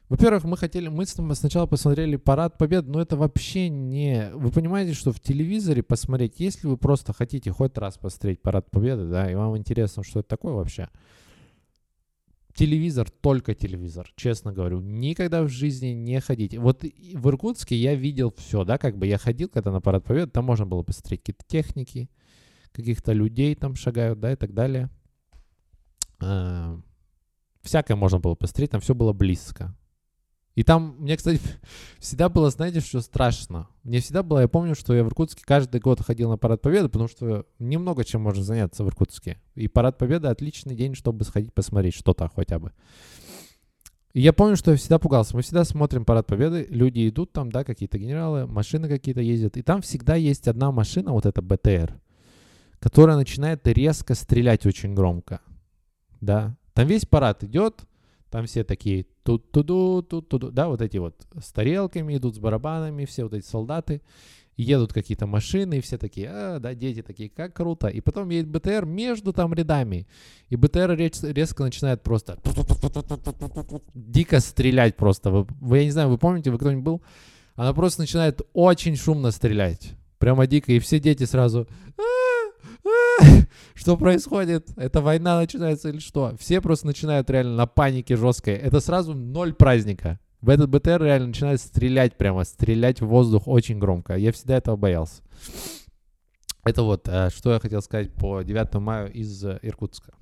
Во-первых, 0.10 0.46
мы 0.46 0.56
хотели, 0.56 0.88
мы 0.88 1.06
сначала 1.06 1.66
посмотрели 1.66 2.16
парад 2.16 2.58
побед, 2.58 2.88
но 2.88 3.02
это 3.02 3.18
вообще 3.18 3.68
не... 3.68 4.30
Вы 4.34 4.52
понимаете, 4.52 4.94
что 4.94 5.12
в 5.12 5.20
телевизоре 5.20 5.84
посмотреть, 5.84 6.36
если 6.40 6.68
вы 6.68 6.78
просто 6.78 7.12
хотите 7.12 7.52
хоть 7.52 7.78
раз 7.78 7.98
посмотреть 7.98 8.42
парад 8.42 8.72
победы, 8.72 9.10
да, 9.10 9.30
и 9.30 9.36
вам 9.36 9.58
интересно, 9.58 10.04
что 10.04 10.22
это 10.22 10.30
такое 10.30 10.54
вообще, 10.54 10.88
телевизор, 12.58 13.10
только 13.10 13.54
телевизор, 13.54 14.12
честно 14.16 14.52
говорю. 14.52 14.82
Никогда 14.82 15.44
в 15.44 15.48
жизни 15.48 15.90
не 15.90 16.20
ходите. 16.20 16.60
Вот 16.60 16.82
в 16.82 17.30
Иркутске 17.30 17.76
я 17.76 17.94
видел 17.94 18.34
все, 18.36 18.64
да, 18.64 18.80
как 18.80 18.98
бы 18.98 19.06
я 19.06 19.20
ходил 19.20 19.48
когда 19.48 19.72
на 19.72 19.80
Парад 19.80 20.04
Победы, 20.04 20.32
там 20.32 20.46
можно 20.46 20.66
было 20.66 20.82
посмотреть 20.82 21.22
какие-то 21.22 21.46
техники, 21.48 22.10
каких-то 22.72 23.14
людей 23.14 23.54
там 23.54 23.76
шагают, 23.76 24.20
да, 24.20 24.34
и 24.34 24.36
так 24.36 24.54
далее. 24.56 24.90
А, 26.20 26.82
всякое 27.62 27.96
можно 27.96 28.20
было 28.20 28.34
посмотреть, 28.34 28.72
там 28.72 28.82
все 28.82 28.96
было 28.96 29.14
близко. 29.14 29.77
И 30.58 30.64
там, 30.64 30.96
мне, 30.98 31.16
кстати, 31.16 31.40
всегда 32.00 32.30
было, 32.30 32.50
знаете, 32.50 32.80
что 32.80 33.00
страшно. 33.02 33.68
Мне 33.84 34.00
всегда 34.00 34.24
было, 34.24 34.40
я 34.40 34.48
помню, 34.48 34.74
что 34.74 34.96
я 34.96 35.04
в 35.04 35.08
Иркутске 35.08 35.44
каждый 35.46 35.80
год 35.80 36.02
ходил 36.02 36.32
на 36.32 36.38
Парад 36.40 36.64
Победы, 36.64 36.90
потому 36.90 37.08
что 37.08 37.46
немного 37.60 38.04
чем 38.04 38.22
можно 38.22 38.44
заняться 38.44 38.84
в 38.84 38.88
Иркутске. 38.88 39.40
И 39.54 39.68
Парад 39.68 40.00
Победы 40.00 40.30
отличный 40.30 40.76
день, 40.76 40.96
чтобы 40.96 41.26
сходить 41.26 41.54
посмотреть 41.54 41.94
что-то 41.94 42.32
хотя 42.36 42.58
бы. 42.58 42.72
И 44.14 44.22
я 44.22 44.34
помню, 44.34 44.56
что 44.56 44.72
я 44.72 44.78
всегда 44.78 44.98
пугался. 44.98 45.36
Мы 45.36 45.44
всегда 45.44 45.64
смотрим 45.64 46.06
Парад 46.06 46.26
Победы, 46.26 46.66
люди 46.72 47.08
идут 47.08 47.34
там, 47.34 47.52
да, 47.52 47.64
какие-то 47.64 48.00
генералы, 48.00 48.48
машины 48.48 48.90
какие-то 48.90 49.22
ездят. 49.22 49.58
И 49.58 49.62
там 49.62 49.84
всегда 49.84 50.16
есть 50.16 50.48
одна 50.48 50.72
машина, 50.72 51.12
вот 51.12 51.28
эта 51.28 51.44
БТР, 51.44 52.02
которая 52.80 53.16
начинает 53.16 53.68
резко 53.68 54.16
стрелять 54.16 54.66
очень 54.66 54.96
громко. 54.96 55.40
Да. 56.20 56.58
Там 56.74 56.88
весь 56.88 57.06
парад 57.06 57.44
идет, 57.44 57.84
там 58.30 58.46
все 58.46 58.64
такие 58.64 59.06
тут 59.24 59.52
туду 59.52 60.02
тут 60.02 60.30
туду 60.30 60.52
да, 60.52 60.68
вот 60.68 60.82
эти 60.82 60.98
вот 60.98 61.16
с 61.40 61.52
тарелками 61.52 62.18
идут, 62.18 62.36
с 62.36 62.40
барабанами, 62.40 63.06
все 63.06 63.24
вот 63.24 63.34
эти 63.34 63.46
солдаты. 63.46 64.02
Едут 64.56 64.92
какие-то 64.92 65.28
машины, 65.28 65.78
и 65.78 65.82
все 65.82 66.00
такие, 66.00 66.30
а, 66.32 66.60
да, 66.60 66.74
дети 66.74 67.04
такие, 67.04 67.30
как 67.30 67.54
круто. 67.54 67.90
И 67.90 68.02
потом 68.02 68.30
едет 68.30 68.50
БТР 68.50 68.86
между 68.86 69.32
там 69.32 69.54
рядами. 69.54 70.08
И 70.50 70.56
БТР 70.56 70.96
резко 70.96 71.62
начинает 71.62 72.02
просто 72.02 72.40
дико 73.94 74.40
стрелять 74.40 74.96
просто. 74.96 75.30
Вы, 75.30 75.48
вы, 75.62 75.78
я 75.78 75.84
не 75.84 75.92
знаю, 75.92 76.10
вы 76.10 76.18
помните, 76.18 76.50
вы 76.50 76.58
кто-нибудь 76.58 76.84
был? 76.84 77.02
Она 77.56 77.72
просто 77.74 78.02
начинает 78.02 78.42
очень 78.54 78.96
шумно 78.96 79.30
стрелять. 79.30 79.92
Прямо 80.18 80.48
дико. 80.48 80.72
И 80.72 80.80
все 80.80 81.00
дети 81.00 81.26
сразу, 81.26 81.68
что 83.76 83.98
происходит? 83.98 84.70
Это 84.78 85.02
война 85.02 85.40
начинается 85.40 85.90
или 85.90 86.00
что? 86.00 86.36
Все 86.40 86.62
просто 86.62 86.88
начинают 86.88 87.30
реально 87.30 87.56
на 87.56 87.68
панике 87.68 88.16
жесткой. 88.16 88.56
Это 88.56 88.80
сразу 88.80 89.14
ноль 89.14 89.54
праздника. 89.54 90.20
В 90.42 90.50
этот 90.50 90.70
БТР 90.70 91.04
реально 91.04 91.28
начинает 91.28 91.60
стрелять 91.60 92.18
прямо, 92.18 92.44
стрелять 92.44 93.02
в 93.02 93.08
воздух 93.08 93.48
очень 93.48 93.80
громко. 93.80 94.16
Я 94.16 94.32
всегда 94.32 94.58
этого 94.58 94.76
боялся. 94.76 95.24
Это 96.64 96.84
вот, 96.84 97.08
э, 97.08 97.30
что 97.30 97.54
я 97.54 97.60
хотел 97.60 97.82
сказать 97.82 98.14
по 98.14 98.42
9 98.42 98.76
мая 98.76 99.08
из 99.08 99.44
Иркутска. 99.44 100.14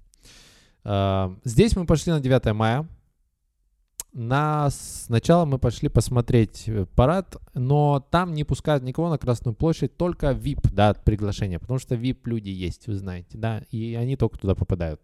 Э, 0.84 1.36
здесь 1.44 1.76
мы 1.76 1.86
пошли 1.86 2.14
на 2.14 2.20
9 2.20 2.54
мая 2.54 2.88
на... 4.16 4.70
Сначала 4.72 5.46
мы 5.46 5.60
пошли 5.60 5.90
посмотреть 5.90 6.64
э, 6.68 6.86
парад, 6.96 7.36
но 7.54 8.06
там 8.10 8.34
не 8.34 8.44
пускают 8.44 8.84
никого 8.84 9.10
на 9.10 9.18
Красную 9.18 9.54
площадь, 9.54 9.98
только 9.98 10.32
VIP, 10.32 10.74
да, 10.74 10.94
приглашение, 10.94 11.60
потому 11.60 11.80
что 11.80 11.96
VIP 11.96 12.20
люди 12.26 12.50
есть, 12.50 12.88
вы 12.88 12.96
знаете, 12.96 13.38
да, 13.38 13.62
и 13.72 13.94
они 13.96 14.16
только 14.16 14.40
туда 14.40 14.56
попадают. 14.56 15.02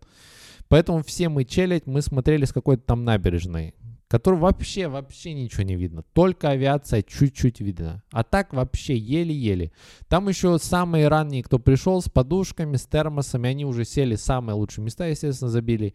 Поэтому 0.70 1.04
все 1.04 1.28
мы 1.28 1.44
челядь, 1.44 1.86
мы 1.86 2.02
смотрели 2.02 2.46
с 2.46 2.54
какой-то 2.54 2.84
там 2.84 3.04
набережной, 3.04 3.76
которой 4.08 4.40
вообще, 4.40 4.88
вообще 4.88 5.34
ничего 5.34 5.64
не 5.64 5.76
видно. 5.76 6.04
Только 6.14 6.50
авиация 6.50 7.02
чуть-чуть 7.02 7.60
видно. 7.60 8.04
А 8.12 8.24
так 8.24 8.54
вообще 8.54 8.96
еле-еле. 8.96 9.72
Там 10.08 10.30
еще 10.30 10.58
самые 10.60 11.10
ранние, 11.10 11.44
кто 11.44 11.60
пришел 11.60 12.02
с 12.02 12.10
подушками, 12.10 12.78
с 12.78 12.86
термосами, 12.86 13.50
они 13.50 13.66
уже 13.66 13.84
сели 13.84 14.16
самые 14.16 14.56
лучшие 14.56 14.86
места, 14.86 15.08
естественно, 15.08 15.50
забили 15.50 15.94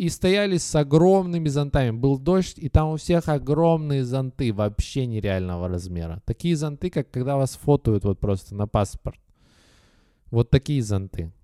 и 0.00 0.08
стояли 0.08 0.56
с 0.56 0.74
огромными 0.74 1.50
зонтами. 1.50 1.90
Был 1.90 2.18
дождь, 2.18 2.58
и 2.58 2.70
там 2.70 2.88
у 2.88 2.96
всех 2.96 3.28
огромные 3.28 4.02
зонты, 4.02 4.50
вообще 4.50 5.04
нереального 5.04 5.68
размера. 5.68 6.22
Такие 6.24 6.56
зонты, 6.56 6.88
как 6.88 7.10
когда 7.10 7.36
вас 7.36 7.58
фотоют 7.62 8.04
вот 8.04 8.18
просто 8.18 8.54
на 8.54 8.66
паспорт. 8.66 9.20
Вот 10.30 10.48
такие 10.48 10.82
зонты. 10.82 11.34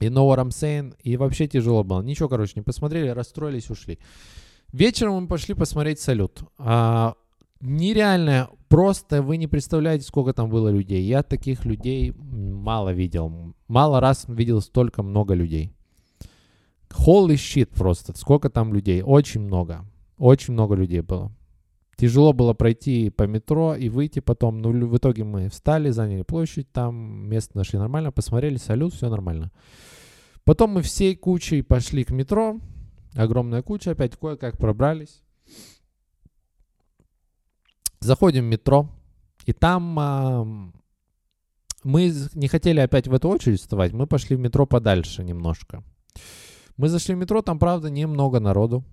И 0.00 0.06
know 0.06 0.26
what 0.26 0.38
I'm 0.38 0.48
saying? 0.48 0.94
И 1.02 1.18
вообще 1.18 1.46
тяжело 1.46 1.84
было. 1.84 2.00
Ничего, 2.00 2.30
короче, 2.30 2.54
не 2.56 2.62
посмотрели, 2.62 3.08
расстроились, 3.08 3.68
ушли. 3.68 3.98
Вечером 4.72 5.20
мы 5.20 5.28
пошли 5.28 5.52
посмотреть 5.52 6.00
салют. 6.00 6.42
А, 6.56 7.16
нереально, 7.60 8.48
просто 8.68 9.20
вы 9.20 9.36
не 9.36 9.46
представляете, 9.46 10.06
сколько 10.06 10.32
там 10.32 10.48
было 10.48 10.70
людей. 10.70 11.02
Я 11.02 11.22
таких 11.22 11.66
людей 11.66 12.14
мало 12.16 12.94
видел. 12.94 13.54
Мало 13.68 14.00
раз 14.00 14.24
видел 14.26 14.62
столько 14.62 15.02
много 15.02 15.34
людей. 15.34 15.74
Holy 16.94 17.34
shit 17.34 17.70
просто. 17.74 18.16
Сколько 18.16 18.50
там 18.50 18.72
людей? 18.72 19.02
Очень 19.02 19.42
много. 19.42 19.84
Очень 20.18 20.54
много 20.54 20.74
людей 20.74 21.00
было. 21.00 21.32
Тяжело 21.96 22.32
было 22.32 22.54
пройти 22.54 23.10
по 23.10 23.24
метро 23.24 23.74
и 23.74 23.88
выйти 23.88 24.20
потом. 24.20 24.58
Но 24.58 24.70
в 24.70 24.96
итоге 24.96 25.24
мы 25.24 25.48
встали, 25.48 25.90
заняли 25.90 26.22
площадь, 26.22 26.70
там 26.72 27.28
место 27.28 27.56
нашли 27.56 27.78
нормально, 27.78 28.12
посмотрели, 28.12 28.56
салют, 28.56 28.94
все 28.94 29.08
нормально. 29.08 29.52
Потом 30.44 30.70
мы 30.70 30.82
всей 30.82 31.14
кучей 31.14 31.62
пошли 31.62 32.04
к 32.04 32.10
метро. 32.10 32.58
Огромная 33.14 33.62
куча, 33.62 33.92
опять 33.92 34.16
кое-как 34.16 34.58
пробрались. 34.58 35.22
Заходим 38.00 38.44
в 38.44 38.48
метро, 38.48 38.88
и 39.46 39.52
там 39.52 39.98
а, 39.98 40.46
мы 41.84 42.12
не 42.34 42.48
хотели 42.48 42.80
опять 42.80 43.08
в 43.08 43.14
эту 43.14 43.28
очередь 43.28 43.60
вставать, 43.60 43.92
мы 43.92 44.06
пошли 44.06 44.36
в 44.36 44.40
метро 44.40 44.66
подальше 44.66 45.24
немножко. 45.24 45.82
Мы 46.76 46.88
зашли 46.88 47.14
в 47.14 47.18
метро, 47.18 47.42
там, 47.42 47.58
правда, 47.58 47.90
немного 47.90 48.40
народу, 48.40 48.84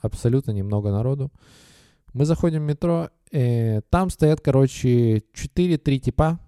абсолютно 0.00 0.52
немного 0.52 0.90
народу. 0.90 1.30
Мы 2.14 2.24
заходим 2.24 2.62
в 2.62 2.66
метро, 2.66 3.10
э, 3.32 3.82
там 3.90 4.10
стоят, 4.10 4.40
короче, 4.40 5.22
4-3 5.34 5.98
типа, 5.98 6.40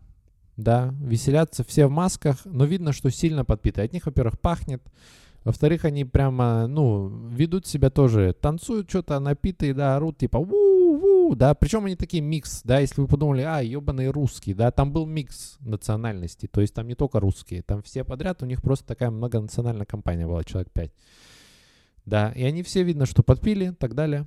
да, 0.57 0.95
веселятся 1.01 1.65
все 1.65 1.87
в 1.87 1.91
масках, 1.91 2.39
но 2.45 2.65
видно, 2.65 2.93
что 2.93 3.11
сильно 3.11 3.45
подпитые. 3.45 3.85
От 3.85 3.93
них, 3.93 4.07
во-первых, 4.07 4.41
пахнет, 4.41 4.83
во-вторых, 5.45 5.85
они 5.85 6.05
прямо, 6.05 6.67
ну, 6.67 7.09
ведут 7.09 7.67
себя 7.67 7.91
тоже, 7.91 8.35
танцуют 8.39 8.89
что-то 8.89 9.19
напитые, 9.21 9.75
да, 9.75 9.97
орут, 9.97 10.19
типа, 10.19 10.39
у 10.39 10.45
да, 11.35 11.55
причем 11.55 11.85
они 11.85 11.97
такие 11.97 12.23
микс, 12.23 12.63
да, 12.65 12.79
если 12.81 13.01
вы 13.01 13.07
подумали, 13.07 13.43
а, 13.43 13.61
ебаные 13.61 14.11
русские, 14.11 14.55
да, 14.55 14.71
там 14.71 14.93
был 14.93 15.07
микс 15.07 15.57
национальностей, 15.61 16.49
то 16.49 16.61
есть 16.61 16.75
там 16.75 16.87
не 16.87 16.95
только 16.95 17.21
русские, 17.21 17.63
там 17.63 17.83
все 17.83 18.05
подряд, 18.05 18.43
у 18.43 18.47
них 18.47 18.63
просто 18.63 18.87
такая 18.87 19.11
многонациональная 19.11 19.87
компания 19.87 20.27
была, 20.27 20.45
человек 20.45 20.71
5. 20.73 20.93
Да, 22.07 22.33
и 22.33 22.43
они 22.43 22.63
все 22.63 22.83
видно, 22.83 23.07
что 23.07 23.23
подпили 23.23 23.71
и 23.71 23.75
так 23.75 23.95
далее. 23.95 24.27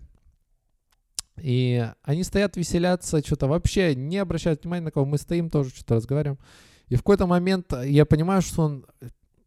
И 1.38 1.86
они 2.04 2.24
стоят, 2.24 2.58
веселятся, 2.58 3.26
что-то 3.26 3.48
вообще 3.48 3.96
не 3.96 4.18
обращают 4.18 4.64
внимания 4.64 4.86
на 4.86 4.92
кого. 4.92 5.06
Мы 5.06 5.18
стоим 5.18 5.50
тоже, 5.50 5.72
что-то 5.72 5.96
разговариваем. 5.96 6.40
И 6.90 6.96
в 6.96 7.00
какой-то 7.00 7.26
момент 7.26 7.74
я 7.84 8.06
понимаю, 8.06 8.42
что 8.42 8.62
он 8.64 8.86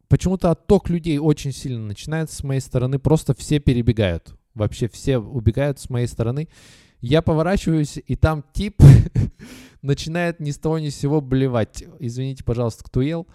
почему-то 0.07 0.51
отток 0.51 0.89
людей 0.89 1.17
очень 1.17 1.53
сильно 1.53 1.85
начинается 1.85 2.35
с 2.35 2.43
моей 2.43 2.59
стороны. 2.59 2.99
Просто 2.99 3.33
все 3.33 3.59
перебегают. 3.59 4.35
Вообще 4.53 4.87
все 4.89 5.17
убегают 5.17 5.79
с 5.79 5.89
моей 5.89 6.07
стороны. 6.07 6.49
Я 7.09 7.21
поворачиваюсь, 7.21 7.97
и 8.05 8.17
там 8.17 8.43
тип 8.51 8.81
начинает 9.81 10.41
ни 10.41 10.51
с 10.51 10.57
того 10.57 10.77
ни 10.77 10.89
с 10.89 10.97
сего 10.97 11.21
блевать. 11.21 11.85
Извините, 11.99 12.43
пожалуйста, 12.43 12.83
кто 12.83 13.01
ел. 13.01 13.27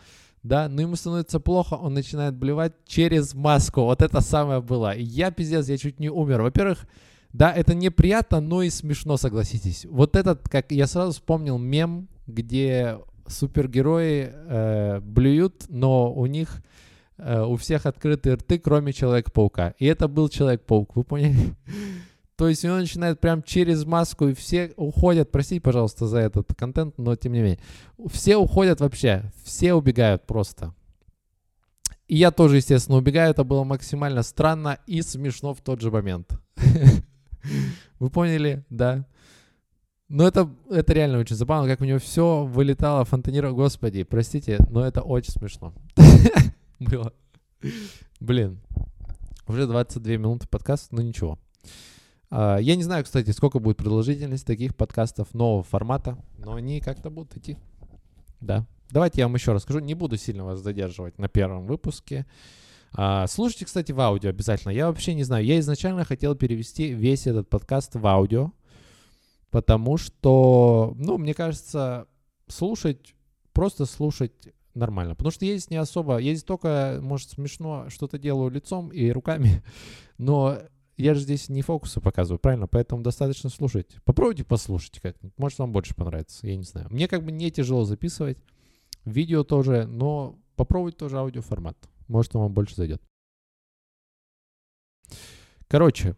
Да, 0.42 0.68
но 0.68 0.82
ему 0.82 0.94
становится 0.94 1.40
плохо, 1.40 1.74
он 1.74 1.94
начинает 1.94 2.34
блевать 2.34 2.74
через 2.86 3.32
маску. 3.32 3.84
Вот 3.84 4.02
это 4.02 4.20
самое 4.20 4.60
было. 4.60 4.94
я, 4.94 5.30
пиздец, 5.30 5.70
я 5.70 5.78
чуть 5.78 6.00
не 6.00 6.10
умер. 6.10 6.42
Во-первых, 6.42 6.86
да, 7.32 7.50
это 7.50 7.74
неприятно, 7.74 8.42
но 8.42 8.62
и 8.62 8.68
смешно, 8.68 9.16
согласитесь. 9.16 9.86
Вот 9.86 10.16
этот, 10.16 10.46
как 10.50 10.70
я 10.70 10.86
сразу 10.86 11.12
вспомнил 11.12 11.56
мем, 11.56 12.08
где 12.26 12.98
супергерои 13.26 14.32
э, 14.34 15.00
блюют, 15.00 15.64
но 15.70 16.12
у 16.12 16.26
них 16.26 16.62
э, 17.16 17.40
у 17.40 17.56
всех 17.56 17.86
открытые 17.86 18.34
рты, 18.34 18.58
кроме 18.58 18.92
Человека-паука. 18.92 19.72
И 19.78 19.86
это 19.86 20.08
был 20.08 20.28
Человек-паук, 20.28 20.94
вы 20.94 21.04
поняли? 21.04 21.54
То 22.42 22.48
есть 22.48 22.64
он 22.64 22.80
начинает 22.80 23.20
прям 23.20 23.40
через 23.44 23.84
маску, 23.84 24.26
и 24.26 24.34
все 24.34 24.72
уходят, 24.76 25.30
простите, 25.30 25.60
пожалуйста, 25.60 26.08
за 26.08 26.18
этот 26.18 26.52
контент, 26.56 26.98
но 26.98 27.14
тем 27.14 27.34
не 27.34 27.40
менее. 27.40 27.60
Все 28.10 28.36
уходят 28.36 28.80
вообще, 28.80 29.30
все 29.44 29.74
убегают 29.74 30.26
просто. 30.26 30.74
И 32.08 32.16
я 32.16 32.32
тоже, 32.32 32.56
естественно, 32.56 32.98
убегаю, 32.98 33.30
это 33.30 33.44
было 33.44 33.62
максимально 33.62 34.24
странно 34.24 34.80
и 34.88 35.02
смешно 35.02 35.54
в 35.54 35.60
тот 35.60 35.80
же 35.80 35.92
момент. 35.92 36.36
Вы 38.00 38.10
поняли? 38.10 38.64
Да. 38.70 39.06
Но 40.08 40.26
это, 40.26 40.50
это 40.68 40.92
реально 40.94 41.18
очень 41.18 41.36
забавно, 41.36 41.70
как 41.70 41.80
у 41.80 41.84
него 41.84 42.00
все 42.00 42.42
вылетало, 42.42 43.04
фонтанировало. 43.04 43.54
Господи, 43.54 44.02
простите, 44.02 44.58
но 44.68 44.84
это 44.84 45.02
очень 45.02 45.30
смешно. 45.32 45.72
Было. 46.80 47.12
Блин. 48.18 48.58
Уже 49.46 49.68
22 49.68 50.14
минуты 50.14 50.48
подкаста, 50.48 50.92
но 50.96 51.02
ничего. 51.02 51.38
А, 52.34 52.56
я 52.56 52.76
не 52.76 52.82
знаю, 52.82 53.04
кстати, 53.04 53.30
сколько 53.30 53.58
будет 53.58 53.76
продолжительность 53.76 54.46
таких 54.46 54.74
подкастов 54.74 55.34
нового 55.34 55.62
формата, 55.62 56.16
но 56.38 56.54
они 56.54 56.80
как-то 56.80 57.10
будут 57.10 57.36
идти. 57.36 57.58
Да. 58.40 58.66
Давайте 58.90 59.20
я 59.20 59.26
вам 59.26 59.34
еще 59.34 59.52
расскажу. 59.52 59.80
Не 59.80 59.94
буду 59.94 60.16
сильно 60.16 60.44
вас 60.44 60.60
задерживать 60.60 61.18
на 61.18 61.28
первом 61.28 61.66
выпуске. 61.66 62.26
А, 62.94 63.26
слушайте, 63.26 63.66
кстати, 63.66 63.92
в 63.92 64.00
аудио 64.00 64.30
обязательно. 64.30 64.72
Я 64.72 64.86
вообще 64.86 65.12
не 65.12 65.24
знаю. 65.24 65.44
Я 65.44 65.60
изначально 65.60 66.04
хотел 66.04 66.34
перевести 66.34 66.88
весь 66.88 67.26
этот 67.26 67.50
подкаст 67.50 67.96
в 67.96 68.06
аудио, 68.06 68.52
потому 69.50 69.98
что, 69.98 70.94
ну, 70.96 71.18
мне 71.18 71.34
кажется, 71.34 72.06
слушать, 72.48 73.14
просто 73.52 73.84
слушать 73.84 74.32
нормально. 74.74 75.14
Потому 75.14 75.32
что 75.32 75.44
есть 75.44 75.70
не 75.70 75.76
особо, 75.76 76.16
есть 76.16 76.46
только, 76.46 76.98
может, 77.02 77.28
смешно, 77.28 77.90
что-то 77.90 78.18
делаю 78.18 78.50
лицом 78.50 78.88
и 78.88 79.10
руками, 79.10 79.62
но 80.16 80.58
я 81.02 81.14
же 81.14 81.20
здесь 81.20 81.48
не 81.48 81.62
фокусы 81.62 82.00
показываю, 82.00 82.38
правильно? 82.38 82.66
Поэтому 82.66 83.02
достаточно 83.02 83.50
слушать. 83.50 83.96
Попробуйте 84.04 84.44
послушать 84.44 85.00
как-нибудь. 85.00 85.36
Может, 85.36 85.58
вам 85.58 85.72
больше 85.72 85.94
понравится, 85.94 86.46
я 86.46 86.56
не 86.56 86.64
знаю. 86.64 86.88
Мне 86.90 87.08
как 87.08 87.24
бы 87.24 87.32
не 87.32 87.50
тяжело 87.50 87.84
записывать. 87.84 88.38
Видео 89.04 89.42
тоже, 89.42 89.86
но 89.86 90.38
попробуйте 90.54 90.98
тоже 90.98 91.18
аудиоформат. 91.18 91.76
Может, 92.08 92.34
вам 92.34 92.52
больше 92.52 92.76
зайдет. 92.76 93.02
Короче, 95.66 96.16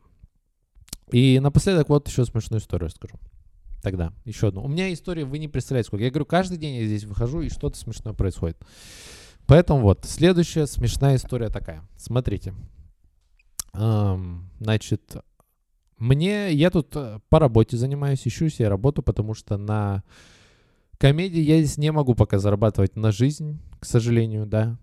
и 1.11 1.39
напоследок 1.39 1.89
вот 1.89 2.09
еще 2.09 2.25
смешную 2.25 2.61
историю 2.61 2.89
расскажу. 2.89 3.19
Тогда, 3.83 4.13
еще 4.25 4.49
одну. 4.49 4.65
У 4.65 4.69
меня 4.69 4.93
история, 4.93 5.25
вы 5.25 5.39
не 5.39 5.49
представляете 5.49 5.87
сколько. 5.89 6.05
Я 6.05 6.11
говорю, 6.11 6.27
каждый 6.27 6.59
день 6.59 6.77
я 6.77 6.87
здесь 6.87 7.05
выхожу, 7.05 7.43
и 7.43 7.49
что-то 7.49 7.79
смешное 7.79 8.15
происходит. 8.15 8.59
Поэтому 9.47 9.81
вот, 9.81 10.05
следующая 10.05 10.67
смешная 10.67 11.17
история 11.17 11.51
такая. 11.51 11.87
Смотрите. 11.97 12.55
Значит, 13.75 15.17
мне, 15.99 16.53
я 16.53 16.71
тут 16.71 16.95
э, 16.97 17.21
по 17.29 17.39
работе 17.39 17.77
занимаюсь, 17.77 18.27
ищу 18.27 18.49
себе 18.49 18.69
работу, 18.69 19.03
потому 19.03 19.35
что 19.35 19.57
на 19.57 20.03
комедии 20.99 21.41
я 21.41 21.59
здесь 21.63 21.79
не 21.79 21.93
могу 21.93 22.15
пока 22.15 22.39
зарабатывать 22.39 22.97
на 22.97 23.13
жизнь, 23.13 23.61
к 23.79 23.85
сожалению, 23.85 24.47
да. 24.47 24.79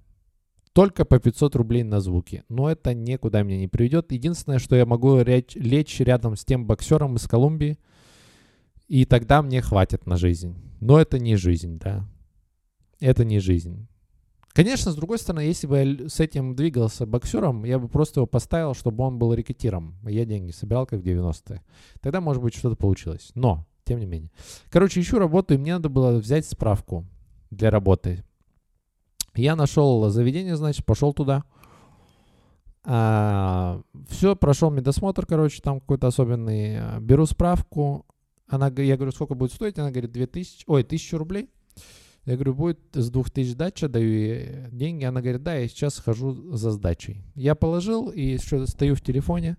Только 0.73 1.03
по 1.03 1.19
500 1.19 1.55
рублей 1.57 1.83
на 1.83 1.99
звуки. 1.99 2.43
Но 2.47 2.71
это 2.71 2.93
никуда 2.93 3.43
меня 3.43 3.57
не 3.57 3.67
приведет. 3.67 4.11
Единственное, 4.11 4.59
что 4.59 4.75
я 4.75 4.85
могу 4.85 5.21
лечь, 5.21 5.55
лечь 5.55 5.99
рядом 5.99 6.37
с 6.37 6.45
тем 6.45 6.65
боксером 6.65 7.17
из 7.17 7.27
Колумбии, 7.27 7.77
и 8.87 9.05
тогда 9.05 9.41
мне 9.41 9.61
хватит 9.61 10.05
на 10.05 10.17
жизнь. 10.17 10.55
Но 10.79 10.99
это 10.99 11.19
не 11.19 11.35
жизнь, 11.35 11.77
да. 11.77 12.07
Это 12.99 13.25
не 13.25 13.39
жизнь. 13.39 13.87
Конечно, 14.53 14.91
с 14.91 14.95
другой 14.95 15.17
стороны, 15.17 15.41
если 15.41 15.67
бы 15.67 15.77
я 15.77 16.09
с 16.09 16.19
этим 16.19 16.55
двигался 16.55 17.05
боксером, 17.05 17.63
я 17.63 17.79
бы 17.79 17.87
просто 17.87 18.19
его 18.19 18.27
поставил, 18.27 18.73
чтобы 18.73 19.03
он 19.03 19.17
был 19.17 19.33
рекетиром. 19.33 19.95
Я 20.03 20.25
деньги 20.25 20.51
собирал, 20.51 20.85
как 20.85 20.99
в 20.99 21.03
90-е. 21.03 21.61
Тогда, 22.01 22.19
может 22.19 22.43
быть, 22.43 22.55
что-то 22.55 22.75
получилось. 22.75 23.31
Но, 23.35 23.65
тем 23.85 23.99
не 23.99 24.05
менее. 24.05 24.31
Короче, 24.69 24.99
ищу 24.99 25.19
работу, 25.19 25.53
и 25.53 25.57
мне 25.57 25.73
надо 25.73 25.89
было 25.89 26.17
взять 26.17 26.45
справку 26.45 27.05
для 27.49 27.71
работы. 27.71 28.23
Я 29.35 29.55
нашел 29.55 30.09
заведение, 30.09 30.57
значит, 30.57 30.85
пошел 30.85 31.13
туда. 31.13 31.45
А, 32.83 33.81
все, 34.09 34.35
прошел 34.35 34.69
медосмотр, 34.69 35.25
короче, 35.25 35.61
там 35.61 35.79
какой-то 35.79 36.07
особенный. 36.07 36.99
Беру 36.99 37.25
справку. 37.25 38.05
Она, 38.47 38.67
я 38.67 38.97
говорю, 38.97 39.11
сколько 39.13 39.33
будет 39.33 39.53
стоить? 39.53 39.79
Она 39.79 39.91
говорит, 39.91 40.11
2000, 40.11 40.65
ой, 40.67 40.81
1000 40.81 41.17
рублей. 41.17 41.49
Я 42.25 42.35
говорю, 42.35 42.53
будет 42.53 42.79
с 42.93 43.09
2000 43.09 43.55
дача, 43.55 43.89
даю 43.89 44.69
деньги. 44.71 45.03
Она 45.03 45.21
говорит, 45.21 45.43
да, 45.43 45.55
я 45.55 45.67
сейчас 45.67 45.97
хожу 45.97 46.55
за 46.55 46.71
сдачей. 46.71 47.23
Я 47.35 47.55
положил 47.55 48.09
и 48.09 48.37
что 48.37 48.65
стою 48.67 48.95
в 48.95 49.01
телефоне, 49.01 49.57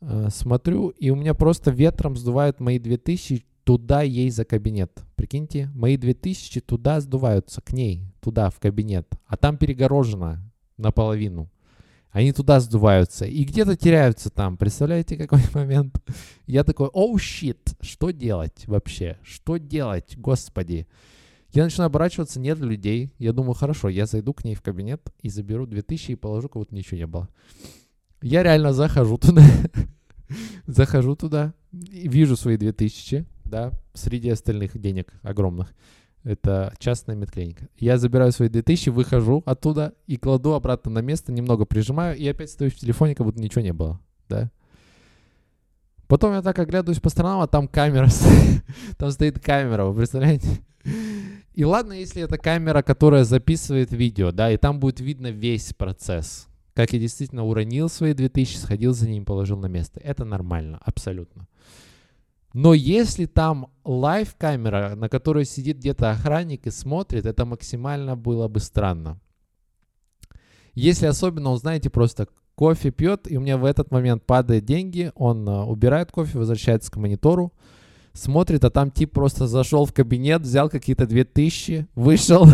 э, 0.00 0.28
смотрю, 0.30 0.88
и 0.88 1.10
у 1.10 1.16
меня 1.16 1.34
просто 1.34 1.70
ветром 1.70 2.16
сдувают 2.16 2.58
мои 2.58 2.78
2000 2.78 3.44
туда 3.64 4.02
ей 4.02 4.30
за 4.30 4.44
кабинет. 4.44 5.04
Прикиньте, 5.14 5.70
мои 5.74 5.96
2000 5.96 6.60
туда 6.60 7.00
сдуваются, 7.00 7.60
к 7.60 7.72
ней, 7.72 8.04
туда, 8.20 8.50
в 8.50 8.58
кабинет. 8.58 9.06
А 9.26 9.36
там 9.36 9.56
перегорожено 9.56 10.42
наполовину. 10.76 11.48
Они 12.10 12.32
туда 12.32 12.58
сдуваются 12.58 13.24
и 13.24 13.44
где-то 13.44 13.76
теряются 13.76 14.30
там. 14.30 14.56
Представляете, 14.56 15.16
какой 15.16 15.40
момент? 15.54 16.02
Я 16.46 16.64
такой, 16.64 16.88
оу, 16.88 17.14
oh, 17.14 17.20
щит, 17.20 17.76
что 17.80 18.10
делать 18.10 18.66
вообще? 18.66 19.18
Что 19.22 19.58
делать, 19.58 20.16
господи? 20.16 20.88
Я 21.52 21.64
начинаю 21.64 21.86
оборачиваться, 21.86 22.38
нет 22.38 22.58
людей. 22.58 23.12
Я 23.18 23.32
думаю, 23.32 23.54
хорошо, 23.54 23.88
я 23.88 24.06
зайду 24.06 24.32
к 24.32 24.44
ней 24.44 24.54
в 24.54 24.62
кабинет 24.62 25.12
и 25.20 25.28
заберу 25.28 25.66
2000 25.66 26.12
и 26.12 26.14
положу, 26.14 26.48
как 26.48 26.60
будто 26.60 26.74
ничего 26.74 26.98
не 26.98 27.06
было. 27.06 27.28
Я 28.22 28.42
реально 28.42 28.72
захожу 28.72 29.18
туда. 29.18 29.42
захожу 30.66 31.16
туда 31.16 31.54
и 31.72 32.08
вижу 32.08 32.36
свои 32.36 32.56
2000, 32.56 33.26
да, 33.44 33.72
среди 33.94 34.30
остальных 34.30 34.78
денег 34.80 35.12
огромных. 35.22 35.74
Это 36.22 36.74
частная 36.78 37.16
медклиника. 37.16 37.68
Я 37.78 37.96
забираю 37.96 38.30
свои 38.32 38.48
2000, 38.48 38.90
выхожу 38.90 39.42
оттуда 39.46 39.94
и 40.06 40.16
кладу 40.16 40.52
обратно 40.52 40.90
на 40.90 41.00
место, 41.00 41.32
немного 41.32 41.64
прижимаю 41.64 42.16
и 42.16 42.28
опять 42.28 42.50
стою 42.50 42.70
в 42.70 42.74
телефоне, 42.74 43.14
как 43.14 43.26
будто 43.26 43.40
ничего 43.40 43.62
не 43.62 43.72
было, 43.72 44.00
да. 44.28 44.50
Потом 46.06 46.34
я 46.34 46.42
так 46.42 46.58
оглядываюсь 46.58 47.00
по 47.00 47.08
сторонам, 47.08 47.40
а 47.40 47.46
там 47.46 47.68
камера. 47.68 48.08
Там 48.98 49.12
стоит 49.12 49.38
камера, 49.38 49.84
вы 49.84 49.94
представляете? 49.96 50.48
И 51.52 51.64
ладно, 51.64 51.94
если 51.94 52.22
это 52.22 52.38
камера, 52.38 52.82
которая 52.82 53.24
записывает 53.24 53.92
видео, 53.92 54.30
да, 54.30 54.50
и 54.50 54.56
там 54.56 54.78
будет 54.78 55.00
видно 55.00 55.28
весь 55.28 55.74
процесс. 55.74 56.46
Как 56.74 56.92
я 56.92 56.98
действительно 56.98 57.44
уронил 57.44 57.88
свои 57.88 58.14
2000, 58.14 58.56
сходил 58.56 58.92
за 58.92 59.08
ним, 59.08 59.24
положил 59.24 59.58
на 59.58 59.66
место. 59.66 60.00
Это 60.00 60.24
нормально, 60.24 60.80
абсолютно. 60.84 61.48
Но 62.52 62.74
если 62.74 63.26
там 63.26 63.70
лайв-камера, 63.84 64.94
на 64.96 65.08
которой 65.08 65.44
сидит 65.44 65.78
где-то 65.78 66.10
охранник 66.10 66.66
и 66.66 66.70
смотрит, 66.70 67.26
это 67.26 67.44
максимально 67.44 68.16
было 68.16 68.48
бы 68.48 68.60
странно. 68.60 69.20
Если 70.74 71.06
особенно, 71.06 71.56
знаете, 71.56 71.90
просто 71.90 72.28
кофе 72.54 72.90
пьет, 72.90 73.30
и 73.30 73.36
у 73.36 73.40
меня 73.40 73.56
в 73.56 73.64
этот 73.64 73.90
момент 73.90 74.24
падают 74.24 74.64
деньги, 74.64 75.12
он 75.14 75.48
uh, 75.48 75.64
убирает 75.64 76.12
кофе, 76.12 76.38
возвращается 76.38 76.90
к 76.90 76.96
монитору, 76.96 77.52
смотрит, 78.20 78.64
а 78.64 78.70
там 78.70 78.90
тип 78.90 79.12
просто 79.12 79.46
зашел 79.46 79.86
в 79.86 79.92
кабинет, 79.92 80.42
взял 80.42 80.68
какие-то 80.68 81.06
2000, 81.06 81.88
вышел, 81.94 82.46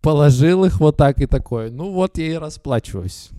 положил 0.00 0.64
их 0.64 0.80
вот 0.80 0.96
так 0.96 1.20
и 1.20 1.26
такое. 1.26 1.70
Ну 1.70 1.92
вот 1.92 2.18
я 2.18 2.26
и 2.26 2.34
расплачиваюсь. 2.34 3.30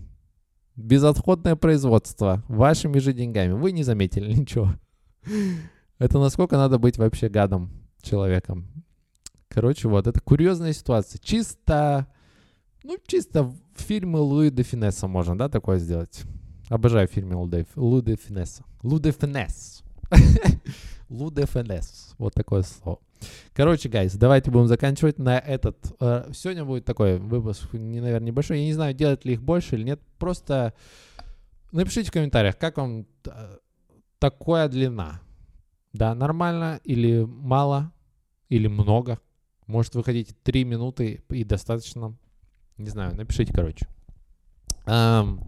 Безотходное 0.76 1.56
производство 1.56 2.44
вашими 2.48 2.98
же 2.98 3.12
деньгами. 3.12 3.52
Вы 3.52 3.72
не 3.72 3.82
заметили 3.82 4.32
ничего. 4.32 4.74
Это 5.98 6.18
насколько 6.18 6.56
надо 6.56 6.78
быть 6.78 6.98
вообще 6.98 7.28
гадом 7.28 7.70
человеком. 8.02 8.66
Короче, 9.48 9.88
вот, 9.88 10.06
это 10.06 10.20
курьезная 10.20 10.74
ситуация. 10.74 11.18
Чисто, 11.22 12.06
ну, 12.84 12.98
чисто 13.06 13.54
фильмы 13.74 14.18
Луи 14.18 14.50
де 14.50 14.62
Фюнеса 14.62 15.06
можно, 15.06 15.38
да, 15.38 15.48
такое 15.48 15.78
сделать? 15.78 16.24
Обожаю 16.68 17.08
фильмы 17.08 17.36
Луи 17.36 17.48
де 17.48 17.64
Фюнеса. 17.64 17.72
Лу 17.80 18.02
де 18.02 18.16
Фюнес. 18.16 18.62
Лу 18.82 18.98
де 18.98 19.12
Фюнес. 19.12 19.82
Вот 22.18 22.34
такое 22.34 22.62
слово. 22.62 22.98
Короче, 23.54 23.88
guys, 23.88 24.14
давайте 24.14 24.50
будем 24.50 24.66
заканчивать 24.66 25.18
на 25.18 25.38
этот. 25.38 25.76
Э, 26.00 26.30
сегодня 26.34 26.64
будет 26.64 26.84
такой 26.84 27.18
выпуск, 27.18 27.72
наверное, 27.72 28.26
небольшой. 28.26 28.60
Я 28.60 28.66
не 28.66 28.72
знаю, 28.72 28.94
делать 28.94 29.24
ли 29.24 29.34
их 29.34 29.42
больше 29.42 29.76
или 29.76 29.84
нет. 29.84 30.00
Просто 30.18 30.74
напишите 31.72 32.10
в 32.10 32.12
комментариях, 32.12 32.58
как 32.58 32.76
вам 32.76 33.06
э, 33.24 33.56
такая 34.18 34.68
длина. 34.68 35.20
Да, 35.92 36.14
нормально 36.14 36.80
или 36.84 37.24
мало, 37.24 37.92
или 38.48 38.66
много. 38.66 39.18
Может, 39.66 39.94
вы 39.94 40.04
хотите 40.04 40.34
3 40.42 40.64
минуты 40.64 41.22
и 41.30 41.44
достаточно. 41.44 42.14
Не 42.76 42.90
знаю, 42.90 43.16
напишите, 43.16 43.52
короче. 43.52 43.88
Um, 44.86 45.42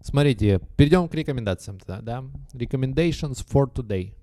смотрите, 0.00 0.60
перейдем 0.76 1.08
к 1.08 1.14
рекомендациям 1.14 1.78
тогда, 1.78 2.00
да. 2.00 2.24
Recommendations 2.54 3.46
for 3.46 3.72
today. 3.72 4.14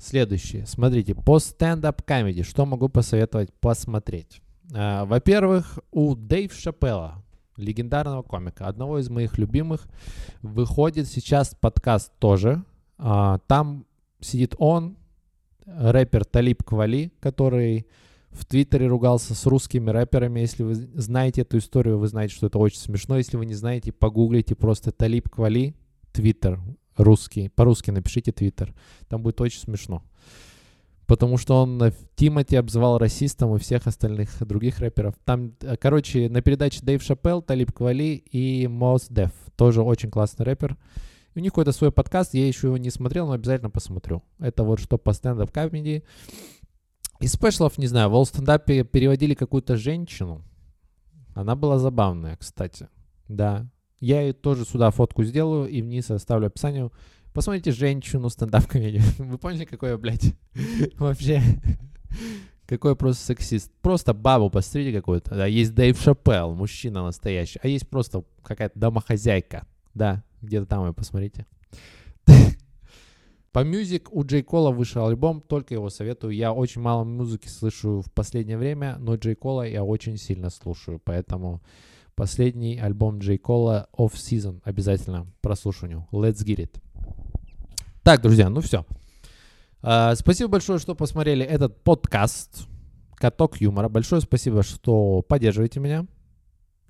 Следующее. 0.00 0.64
Смотрите, 0.66 1.14
по 1.14 1.38
стендап 1.38 2.02
комедии, 2.02 2.40
что 2.40 2.64
могу 2.64 2.88
посоветовать 2.88 3.52
посмотреть? 3.60 4.40
Uh, 4.70 5.04
во-первых, 5.04 5.78
у 5.90 6.14
Дэйв 6.14 6.54
Шапелла, 6.54 7.22
легендарного 7.56 8.22
комика, 8.22 8.66
одного 8.66 8.98
из 8.98 9.10
моих 9.10 9.36
любимых, 9.36 9.86
выходит 10.40 11.06
сейчас 11.06 11.54
подкаст 11.54 12.12
тоже. 12.18 12.64
Uh, 12.96 13.40
там 13.46 13.84
сидит 14.20 14.54
он, 14.58 14.96
рэпер 15.66 16.24
Талиб 16.24 16.62
Квали, 16.62 17.12
который 17.20 17.86
в 18.30 18.46
Твиттере 18.46 18.86
ругался 18.86 19.34
с 19.34 19.44
русскими 19.44 19.90
рэперами. 19.90 20.40
Если 20.40 20.62
вы 20.62 20.76
знаете 20.76 21.42
эту 21.42 21.58
историю, 21.58 21.98
вы 21.98 22.08
знаете, 22.08 22.34
что 22.34 22.46
это 22.46 22.58
очень 22.58 22.78
смешно. 22.78 23.18
Если 23.18 23.36
вы 23.36 23.44
не 23.44 23.54
знаете, 23.54 23.92
погуглите 23.92 24.54
просто 24.54 24.92
Талиб 24.92 25.28
Квали, 25.28 25.74
Твиттер 26.12 26.58
русский. 26.96 27.48
По-русски 27.48 27.90
напишите 27.90 28.32
Твиттер. 28.32 28.74
Там 29.08 29.22
будет 29.22 29.40
очень 29.40 29.60
смешно. 29.60 30.02
Потому 31.06 31.38
что 31.38 31.62
он 31.62 31.92
Тимати 32.14 32.54
обзывал 32.54 32.98
расистом 32.98 33.56
и 33.56 33.58
всех 33.58 33.86
остальных 33.86 34.30
других 34.46 34.78
рэперов. 34.78 35.16
Там, 35.24 35.54
э, 35.60 35.76
короче, 35.76 36.28
на 36.28 36.40
передаче 36.40 36.80
Дэйв 36.82 37.02
Шапелл, 37.02 37.42
Талиб 37.42 37.72
Квали 37.72 38.14
и 38.14 38.68
Мос 38.68 39.08
Деф. 39.08 39.32
Тоже 39.56 39.82
очень 39.82 40.10
классный 40.10 40.46
рэпер. 40.46 40.76
У 41.34 41.40
них 41.40 41.52
какой-то 41.52 41.72
свой 41.72 41.90
подкаст, 41.90 42.34
я 42.34 42.46
еще 42.46 42.68
его 42.68 42.76
не 42.76 42.90
смотрел, 42.90 43.26
но 43.26 43.32
обязательно 43.32 43.70
посмотрю. 43.70 44.22
Это 44.38 44.62
вот 44.62 44.78
что 44.78 44.98
по 44.98 45.12
стендап 45.12 45.50
комедии. 45.50 46.04
Из 47.20 47.32
спешлов, 47.32 47.76
не 47.76 47.86
знаю, 47.86 48.10
в 48.10 48.14
All 48.14 48.24
стендапе 48.24 48.84
переводили 48.84 49.34
какую-то 49.34 49.76
женщину. 49.76 50.44
Она 51.34 51.54
была 51.54 51.78
забавная, 51.78 52.36
кстати. 52.36 52.88
Да. 53.28 53.68
Я 54.00 54.22
ее 54.22 54.32
тоже 54.32 54.64
сюда 54.64 54.90
фотку 54.90 55.24
сделаю 55.24 55.68
и 55.68 55.82
вниз 55.82 56.10
оставлю 56.10 56.46
описание. 56.46 56.90
Посмотрите 57.32 57.70
женщину 57.70 58.28
стендап-комедию. 58.28 59.02
Вы 59.18 59.38
поняли, 59.38 59.64
какой 59.64 59.90
я, 59.90 59.98
блядь, 59.98 60.34
вообще... 60.98 61.42
Какой 62.66 62.94
просто 62.94 63.24
сексист. 63.24 63.72
Просто 63.82 64.14
бабу 64.14 64.48
посмотрите 64.48 64.96
какую-то. 64.96 65.34
Да, 65.34 65.44
есть 65.44 65.74
Дэйв 65.74 66.00
Шапелл, 66.00 66.54
мужчина 66.54 67.02
настоящий. 67.02 67.58
А 67.64 67.66
есть 67.66 67.88
просто 67.88 68.22
какая-то 68.44 68.78
домохозяйка. 68.78 69.66
Да, 69.92 70.22
где-то 70.40 70.66
там 70.66 70.84
вы 70.84 70.92
посмотрите. 70.92 71.46
По 73.52 73.64
мюзик 73.64 74.12
у 74.12 74.24
Джей 74.24 74.44
Кола 74.44 74.70
вышел 74.70 75.04
альбом, 75.04 75.40
только 75.40 75.74
его 75.74 75.90
советую. 75.90 76.32
Я 76.32 76.52
очень 76.52 76.80
мало 76.80 77.02
музыки 77.02 77.48
слышу 77.48 78.02
в 78.02 78.12
последнее 78.12 78.56
время, 78.56 78.96
но 79.00 79.16
Джей 79.16 79.34
Кола 79.34 79.66
я 79.66 79.82
очень 79.82 80.16
сильно 80.16 80.48
слушаю, 80.48 81.00
поэтому 81.02 81.60
последний 82.14 82.78
альбом 82.78 83.18
Джей 83.18 83.38
Кола 83.38 83.88
Off 83.96 84.14
Season 84.14 84.60
обязательно 84.64 85.26
прослушаю. 85.40 86.06
Let's 86.12 86.44
get 86.44 86.56
it. 86.56 86.80
Так, 88.02 88.22
друзья, 88.22 88.48
ну 88.48 88.60
все. 88.60 88.84
Uh, 89.82 90.14
спасибо 90.14 90.50
большое, 90.50 90.78
что 90.78 90.94
посмотрели 90.94 91.44
этот 91.44 91.82
подкаст 91.82 92.66
«Каток 93.14 93.60
юмора». 93.60 93.88
Большое 93.88 94.20
спасибо, 94.20 94.62
что 94.62 95.22
поддерживаете 95.22 95.80
меня. 95.80 96.06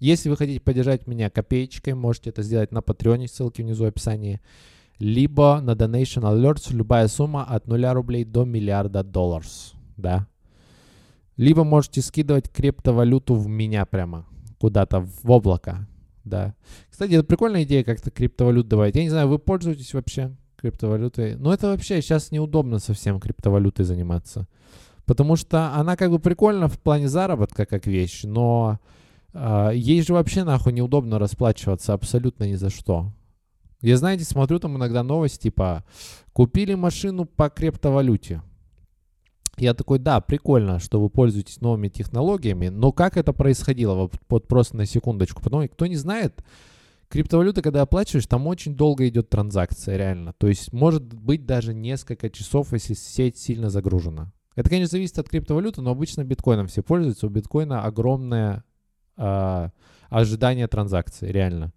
Если 0.00 0.30
вы 0.30 0.36
хотите 0.36 0.60
поддержать 0.60 1.06
меня 1.06 1.28
копеечкой, 1.30 1.94
можете 1.94 2.30
это 2.30 2.42
сделать 2.42 2.72
на 2.72 2.80
Патреоне, 2.80 3.28
ссылки 3.28 3.60
внизу 3.60 3.84
в 3.84 3.88
описании, 3.88 4.40
либо 4.98 5.60
на 5.60 5.72
Donation 5.72 6.22
Alerts, 6.22 6.72
любая 6.72 7.06
сумма 7.08 7.44
от 7.44 7.66
0 7.66 7.86
рублей 7.92 8.24
до 8.24 8.44
миллиарда 8.44 9.04
долларов, 9.04 9.46
да. 9.96 10.26
Либо 11.36 11.64
можете 11.64 12.02
скидывать 12.02 12.50
криптовалюту 12.50 13.34
в 13.34 13.46
меня 13.46 13.84
прямо, 13.84 14.26
куда-то 14.60 15.00
в 15.00 15.30
облако, 15.30 15.88
да. 16.24 16.54
Кстати, 16.90 17.14
это 17.14 17.24
прикольная 17.24 17.64
идея 17.64 17.82
как-то 17.82 18.10
криптовалют 18.10 18.68
давать. 18.68 18.94
Я 18.94 19.02
не 19.02 19.10
знаю, 19.10 19.28
вы 19.28 19.38
пользуетесь 19.38 19.94
вообще 19.94 20.36
криптовалютой? 20.56 21.36
Но 21.36 21.52
это 21.52 21.68
вообще 21.68 22.02
сейчас 22.02 22.30
неудобно 22.30 22.78
совсем 22.78 23.18
криптовалютой 23.18 23.84
заниматься. 23.84 24.46
Потому 25.06 25.36
что 25.36 25.74
она 25.74 25.96
как 25.96 26.10
бы 26.10 26.18
прикольна 26.18 26.68
в 26.68 26.78
плане 26.78 27.08
заработка 27.08 27.64
как 27.64 27.86
вещь, 27.86 28.22
но 28.24 28.78
а, 29.32 29.70
ей 29.70 30.02
же 30.02 30.12
вообще 30.12 30.44
нахуй 30.44 30.72
неудобно 30.72 31.18
расплачиваться 31.18 31.94
абсолютно 31.94 32.44
ни 32.44 32.54
за 32.54 32.68
что. 32.70 33.12
Я, 33.80 33.96
знаете, 33.96 34.24
смотрю 34.24 34.58
там 34.58 34.76
иногда 34.76 35.02
новости, 35.02 35.44
типа, 35.44 35.84
купили 36.34 36.74
машину 36.74 37.24
по 37.24 37.48
криптовалюте. 37.48 38.42
Я 39.56 39.74
такой, 39.74 39.98
да, 39.98 40.20
прикольно, 40.20 40.78
что 40.78 41.00
вы 41.00 41.10
пользуетесь 41.10 41.60
новыми 41.60 41.88
технологиями, 41.88 42.68
но 42.68 42.92
как 42.92 43.16
это 43.16 43.32
происходило? 43.32 43.94
Вот, 43.94 44.14
вот 44.28 44.48
просто 44.48 44.76
на 44.76 44.86
секундочку. 44.86 45.42
Потом, 45.42 45.68
кто 45.68 45.86
не 45.86 45.96
знает, 45.96 46.42
криптовалюта, 47.08 47.60
когда 47.60 47.82
оплачиваешь, 47.82 48.26
там 48.26 48.46
очень 48.46 48.74
долго 48.74 49.06
идет 49.08 49.28
транзакция, 49.28 49.96
реально. 49.96 50.32
То 50.38 50.46
есть 50.46 50.72
может 50.72 51.12
быть 51.12 51.44
даже 51.44 51.74
несколько 51.74 52.30
часов, 52.30 52.72
если 52.72 52.94
сеть 52.94 53.36
сильно 53.36 53.68
загружена. 53.68 54.32
Это, 54.56 54.68
конечно, 54.70 54.92
зависит 54.92 55.18
от 55.18 55.28
криптовалюты, 55.28 55.80
но 55.80 55.90
обычно 55.90 56.24
биткоином 56.24 56.66
все 56.66 56.82
пользуются. 56.82 57.26
У 57.26 57.30
биткоина 57.30 57.84
огромная 57.84 58.64
а, 59.16 59.70
ожидания 60.08 60.66
транзакции, 60.68 61.30
реально. 61.30 61.72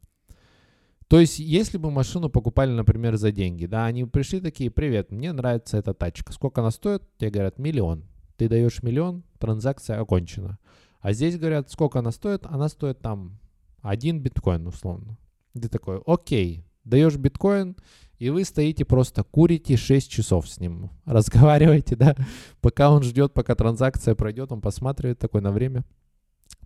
То 1.08 1.20
есть, 1.20 1.40
если 1.40 1.78
бы 1.78 1.92
машину 1.92 2.30
покупали, 2.30 2.72
например, 2.72 3.18
за 3.18 3.32
деньги, 3.32 3.66
да, 3.66 3.86
они 3.86 4.06
пришли 4.06 4.40
такие, 4.40 4.72
привет, 4.72 5.12
мне 5.12 5.32
нравится 5.32 5.78
эта 5.78 5.94
тачка, 5.94 6.34
сколько 6.34 6.62
она 6.62 6.72
стоит? 6.72 7.04
Тебе 7.18 7.30
говорят, 7.30 7.60
миллион. 7.60 8.06
Ты 8.38 8.50
даешь 8.50 8.82
миллион, 8.82 9.24
транзакция 9.38 10.00
окончена. 10.00 10.58
А 11.02 11.14
здесь 11.14 11.38
говорят, 11.38 11.70
сколько 11.70 12.00
она 12.00 12.12
стоит? 12.12 12.46
Она 12.46 12.70
стоит 12.70 13.00
там 13.00 13.40
один 13.82 14.22
биткоин, 14.22 14.66
условно. 14.66 15.18
Ты 15.54 15.68
такой, 15.68 16.02
окей, 16.06 16.66
даешь 16.84 17.16
биткоин, 17.18 17.76
и 18.18 18.30
вы 18.30 18.46
стоите 18.46 18.86
просто, 18.86 19.24
курите 19.24 19.76
6 19.76 20.10
часов 20.10 20.48
с 20.48 20.60
ним, 20.60 20.90
разговариваете, 21.06 21.96
да, 21.96 22.16
пока 22.62 22.90
он 22.90 23.04
ждет, 23.04 23.34
пока 23.34 23.54
транзакция 23.56 24.16
пройдет, 24.16 24.52
он 24.52 24.62
посматривает 24.62 25.20
такой 25.20 25.42
на 25.42 25.52
время. 25.52 25.84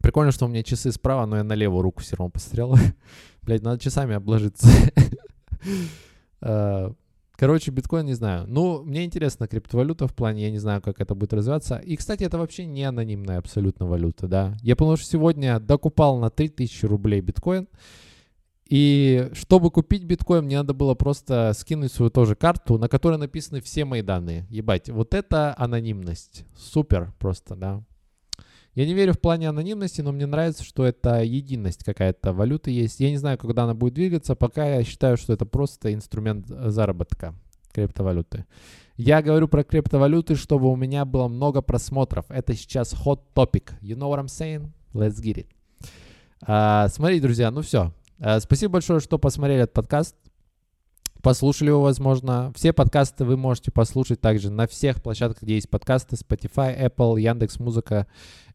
Прикольно, 0.02 0.32
что 0.32 0.46
у 0.46 0.48
меня 0.48 0.64
часы 0.64 0.92
справа, 0.92 1.26
но 1.26 1.38
я 1.38 1.44
на 1.44 1.54
левую 1.54 1.82
руку 1.82 2.02
все 2.02 2.16
равно 2.16 2.32
посмотрел. 2.32 2.76
Блять, 3.42 3.64
надо 3.64 3.80
часами 3.80 4.16
обложиться. 4.16 4.68
А, 6.42 6.94
короче, 7.32 7.72
биткоин 7.72 8.06
не 8.06 8.14
знаю. 8.14 8.46
Ну, 8.48 8.84
мне 8.84 9.06
интересна 9.06 9.48
криптовалюта 9.48 10.08
в 10.08 10.14
плане, 10.14 10.44
я 10.44 10.52
не 10.52 10.60
знаю, 10.60 10.82
как 10.82 11.02
это 11.02 11.16
будет 11.16 11.34
развиваться. 11.34 11.78
И, 11.78 11.96
кстати, 11.96 12.24
это 12.24 12.38
вообще 12.38 12.66
не 12.66 12.84
анонимная 12.84 13.40
абсолютно 13.40 13.86
валюта, 13.86 14.28
да. 14.28 14.58
Я 14.62 14.76
потому 14.76 14.98
что 14.98 15.06
сегодня 15.06 15.60
докупал 15.60 16.20
на 16.20 16.30
3000 16.30 16.86
рублей 16.86 17.22
биткоин. 17.22 17.68
И 18.70 19.30
чтобы 19.34 19.72
купить 19.72 20.04
биткоин, 20.04 20.46
мне 20.46 20.58
надо 20.58 20.74
было 20.74 20.94
просто 20.94 21.54
скинуть 21.58 21.92
свою 21.92 22.12
тоже 22.12 22.36
карту, 22.36 22.78
на 22.78 22.90
которой 22.90 23.18
написаны 23.18 23.62
все 23.62 23.86
мои 23.86 24.02
данные. 24.02 24.46
Ебать, 24.50 24.90
вот 24.90 25.14
это 25.14 25.56
анонимность. 25.58 26.46
Супер 26.56 27.14
просто, 27.18 27.56
да. 27.56 27.84
Я 28.78 28.86
не 28.86 28.94
верю 28.94 29.14
в 29.14 29.20
плане 29.20 29.50
анонимности, 29.50 30.02
но 30.02 30.12
мне 30.12 30.28
нравится, 30.28 30.64
что 30.64 30.86
это 30.86 31.24
единость 31.24 31.84
какая-то 31.84 32.32
валюты 32.32 32.70
есть. 32.70 33.00
Я 33.00 33.10
не 33.10 33.18
знаю, 33.18 33.40
когда 33.40 33.64
она 33.64 33.74
будет 33.74 33.96
двигаться, 33.96 34.36
пока 34.36 34.68
я 34.76 34.84
считаю, 34.84 35.18
что 35.18 35.34
это 35.34 35.48
просто 35.48 35.96
инструмент 35.96 36.46
заработка 36.48 37.34
криптовалюты. 37.72 38.46
Я 38.96 39.24
говорю 39.24 39.48
про 39.48 39.64
криптовалюты, 39.64 40.36
чтобы 40.36 40.72
у 40.72 40.76
меня 40.76 41.06
было 41.06 41.28
много 41.28 41.64
просмотров. 41.64 42.26
Это 42.30 42.54
сейчас 42.54 42.94
hot 42.94 43.22
topic. 43.34 43.72
You 43.82 43.98
know 43.98 44.12
what 44.12 44.20
I'm 44.20 44.28
saying? 44.28 44.70
Let's 44.94 45.24
get 45.24 45.38
it. 45.38 45.48
А, 46.44 46.88
смотрите, 46.90 47.24
друзья, 47.24 47.50
ну 47.50 47.64
все. 47.64 47.92
А, 48.20 48.40
спасибо 48.40 48.74
большое, 48.74 49.00
что 49.00 49.18
посмотрели 49.18 49.64
этот 49.64 49.74
подкаст. 49.74 50.16
Послушали 51.22 51.70
его, 51.70 51.82
возможно. 51.82 52.52
Все 52.56 52.74
подкасты 52.74 53.26
вы 53.26 53.38
можете 53.38 53.72
послушать 53.72 54.22
также 54.22 54.50
на 54.50 54.68
всех 54.68 55.02
площадках, 55.02 55.44
где 55.44 55.56
есть 55.56 55.70
подкасты. 55.70 56.16
Spotify, 56.16 56.90
Apple, 56.90 57.20
Яндекс 57.20 57.60
Музыка 57.60 58.08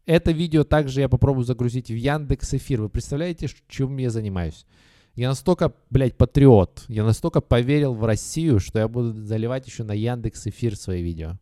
это 0.05 0.31
видео 0.31 0.63
также 0.63 1.01
я 1.01 1.09
попробую 1.09 1.45
загрузить 1.45 1.89
в 1.89 1.95
Яндекс 1.95 2.55
Эфир. 2.55 2.81
Вы 2.81 2.89
представляете, 2.89 3.47
чем 3.67 3.97
я 3.97 4.09
занимаюсь? 4.09 4.65
Я 5.15 5.29
настолько, 5.29 5.73
блядь, 5.89 6.17
патриот, 6.17 6.85
я 6.87 7.03
настолько 7.03 7.39
поверил 7.39 7.93
в 7.93 8.03
Россию, 8.03 8.59
что 8.59 8.79
я 8.79 8.87
буду 8.87 9.13
заливать 9.13 9.67
еще 9.67 9.83
на 9.83 9.93
Яндекс 9.93 10.47
Эфир 10.47 10.75
свои 10.75 11.03
видео. 11.03 11.37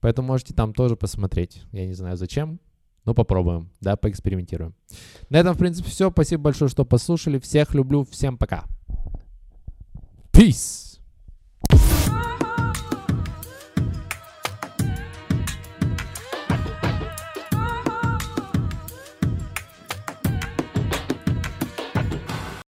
Поэтому 0.00 0.28
можете 0.28 0.54
там 0.54 0.72
тоже 0.72 0.96
посмотреть. 0.96 1.62
Я 1.72 1.86
не 1.86 1.92
знаю 1.92 2.16
зачем, 2.16 2.60
но 3.04 3.14
попробуем, 3.14 3.70
да, 3.80 3.96
поэкспериментируем. 3.96 4.74
На 5.28 5.36
этом, 5.36 5.54
в 5.54 5.58
принципе, 5.58 5.90
все. 5.90 6.10
Спасибо 6.10 6.44
большое, 6.44 6.70
что 6.70 6.84
послушали. 6.84 7.38
Всех 7.38 7.74
люблю. 7.74 8.04
Всем 8.04 8.38
пока. 8.38 8.64
Peace. 10.38 10.87